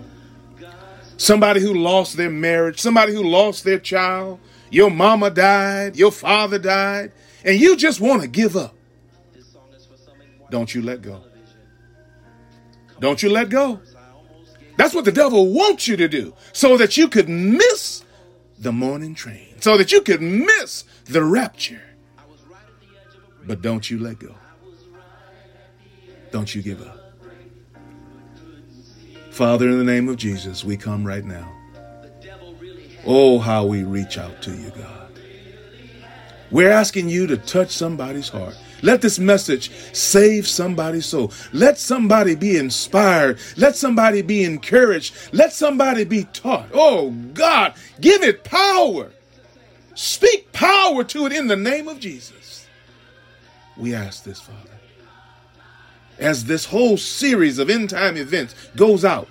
somebody 1.17 1.61
who 1.61 1.75
lost 1.75 2.17
their 2.17 2.31
marriage, 2.31 2.81
somebody 2.81 3.13
who 3.13 3.23
lost 3.23 3.65
their 3.65 3.79
child, 3.79 4.39
your 4.71 4.91
mama 4.91 5.31
died, 5.31 5.97
your 5.97 6.13
father 6.13 6.59
died, 6.59 7.13
and 7.45 7.61
you 7.61 7.77
just 7.77 8.01
want 8.01 8.23
to 8.23 8.29
give 8.29 8.57
up. 8.57 8.75
Don't 10.51 10.75
you 10.75 10.83
let 10.83 11.03
go. 11.03 11.23
Don't 13.01 13.23
you 13.23 13.31
let 13.31 13.49
go. 13.49 13.81
That's 14.77 14.95
what 14.95 15.05
the 15.05 15.13
devil 15.13 15.53
wants 15.53 15.89
you 15.89 15.97
to 15.97 16.09
do 16.09 16.35
so 16.53 16.77
that 16.77 16.97
you 16.97 17.09
could 17.09 17.29
miss 17.29 18.05
the 18.59 18.73
morning 18.73 19.15
train, 19.15 19.61
so 19.61 19.77
that 19.77 19.93
you 19.93 20.01
could 20.03 20.23
miss 20.23 20.85
the 21.07 21.25
rapture. 21.25 21.83
But 23.45 23.61
don't 23.61 23.91
you 23.91 23.99
let 23.99 24.19
go. 24.21 24.35
Don't 26.33 26.55
you 26.55 26.63
give 26.63 26.81
up. 26.81 26.99
Father, 29.31 29.69
in 29.69 29.79
the 29.79 29.85
name 29.85 30.09
of 30.09 30.17
Jesus, 30.17 30.65
we 30.65 30.79
come 30.79 31.07
right 31.07 31.25
now. 31.25 31.51
Oh, 33.05 33.39
how 33.39 33.67
we 33.67 33.83
reach 33.83 34.17
out 34.17 34.41
to 34.43 34.51
you, 34.51 34.71
God. 34.71 35.19
We're 36.51 36.71
asking 36.71 37.09
you 37.09 37.27
to 37.27 37.37
touch 37.37 37.71
somebody's 37.71 38.29
heart. 38.29 38.57
Let 38.83 39.01
this 39.01 39.19
message 39.19 39.71
save 39.95 40.49
somebody's 40.49 41.07
soul. 41.07 41.33
Let 41.53 41.79
somebody 41.79 42.35
be 42.35 42.57
inspired. 42.57 43.39
Let 43.57 43.77
somebody 43.77 44.23
be 44.23 44.45
encouraged. 44.45 45.15
Let 45.33 45.53
somebody 45.53 46.05
be 46.05 46.25
taught. 46.25 46.69
Oh, 46.73 47.11
God, 47.33 47.75
give 48.01 48.23
it 48.23 48.45
power. 48.45 49.11
Speak 49.95 50.53
power 50.53 51.05
to 51.05 51.27
it 51.27 51.33
in 51.33 51.47
the 51.47 51.57
name 51.57 51.89
of 51.89 52.01
Jesus. 52.01 52.67
We 53.77 53.95
ask 53.95 54.25
this, 54.25 54.41
Father 54.41 54.73
as 56.23 56.45
this 56.45 56.65
whole 56.65 56.97
series 56.97 57.59
of 57.59 57.69
end 57.69 57.91
time 57.91 58.17
events 58.17 58.55
goes 58.77 59.05
out. 59.05 59.29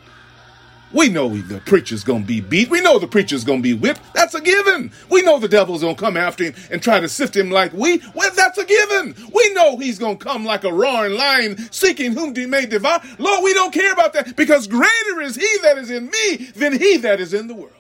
We 0.94 1.08
know 1.08 1.30
the 1.30 1.60
preacher's 1.60 2.04
gonna 2.04 2.26
be 2.26 2.42
beat. 2.42 2.70
We 2.70 2.82
know 2.82 3.00
the 3.00 3.08
preacher's 3.08 3.46
gonna 3.46 3.62
be 3.62 3.74
whipped. 3.74 4.02
That's 4.14 4.34
a 4.36 4.42
given. 4.42 4.92
We 5.10 5.22
know 5.22 5.40
the 5.40 5.48
devil's 5.48 5.82
gonna 5.82 5.96
come 5.96 6.18
after 6.18 6.44
him 6.44 6.54
and 6.70 6.84
try 6.84 7.00
to 7.00 7.08
sift 7.08 7.36
him 7.36 7.50
like 7.50 7.72
wheat. 7.72 8.04
Well, 8.14 8.30
that's 8.36 8.58
a 8.58 8.66
given. 8.66 9.16
We 9.34 9.54
know 9.54 9.78
he's 9.78 10.00
gonna 10.00 10.18
come 10.18 10.44
like 10.44 10.66
a 10.66 10.74
roaring 10.74 11.14
lion, 11.14 11.58
seeking 11.72 12.12
whom 12.12 12.36
he 12.36 12.46
may 12.46 12.66
devour. 12.66 13.02
Lord, 13.20 13.42
we 13.44 13.54
don't 13.54 13.74
care 13.74 13.94
about 13.94 14.12
that 14.14 14.36
because 14.36 14.68
greater 14.68 15.22
is 15.22 15.36
he 15.36 15.58
that 15.64 15.78
is 15.78 15.90
in 15.90 16.08
me 16.08 16.52
than 16.56 16.78
he 16.78 16.98
that 16.98 17.22
is 17.22 17.34
in 17.34 17.48
the 17.48 17.56
world. 17.56 17.72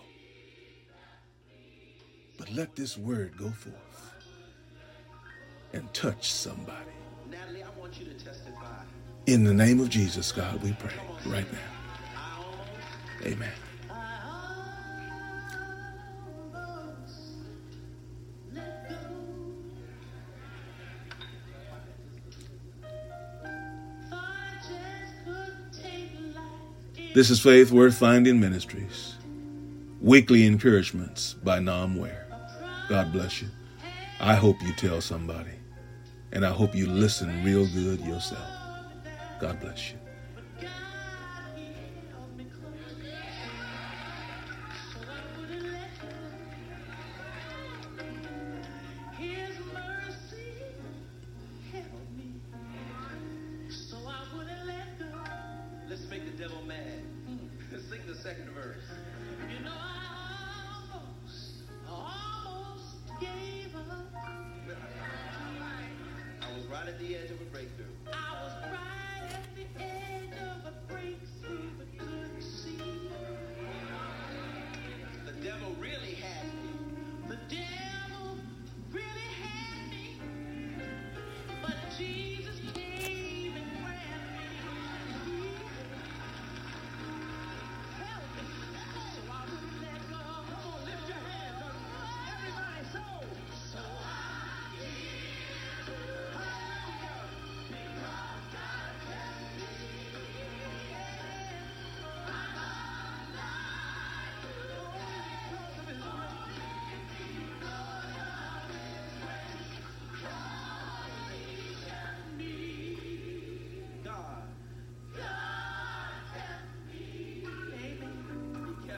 But 2.38 2.54
let 2.54 2.78
this 2.78 2.98
word 2.98 3.34
go 3.38 3.50
forth 3.50 3.76
and 5.74 5.94
touch 5.94 6.32
somebody. 6.32 7.01
In 9.28 9.44
the 9.44 9.54
name 9.54 9.80
of 9.80 9.90
Jesus, 9.90 10.32
God, 10.32 10.62
we 10.64 10.74
pray 10.74 10.94
right 11.28 11.46
now. 11.54 11.60
Amen. 13.24 13.52
This 27.14 27.30
is 27.30 27.40
Faith 27.40 27.72
Worth 27.72 27.98
Finding 27.98 28.40
Ministries. 28.40 29.18
Weekly 30.02 30.48
encouragements 30.48 31.34
by 31.34 31.60
Nam 31.60 31.96
Ware. 31.96 32.26
God 32.90 33.12
bless 33.12 33.42
you. 33.42 33.50
I 34.20 34.34
hope 34.34 34.56
you 34.64 34.74
tell 34.74 35.00
somebody. 35.00 35.52
And 36.32 36.44
I 36.44 36.50
hope 36.50 36.74
you 36.74 36.88
listen 36.88 37.44
real 37.44 37.68
good 37.68 38.00
yourself. 38.00 38.61
God 39.42 39.60
bless 39.60 39.92
you. 39.92 40.11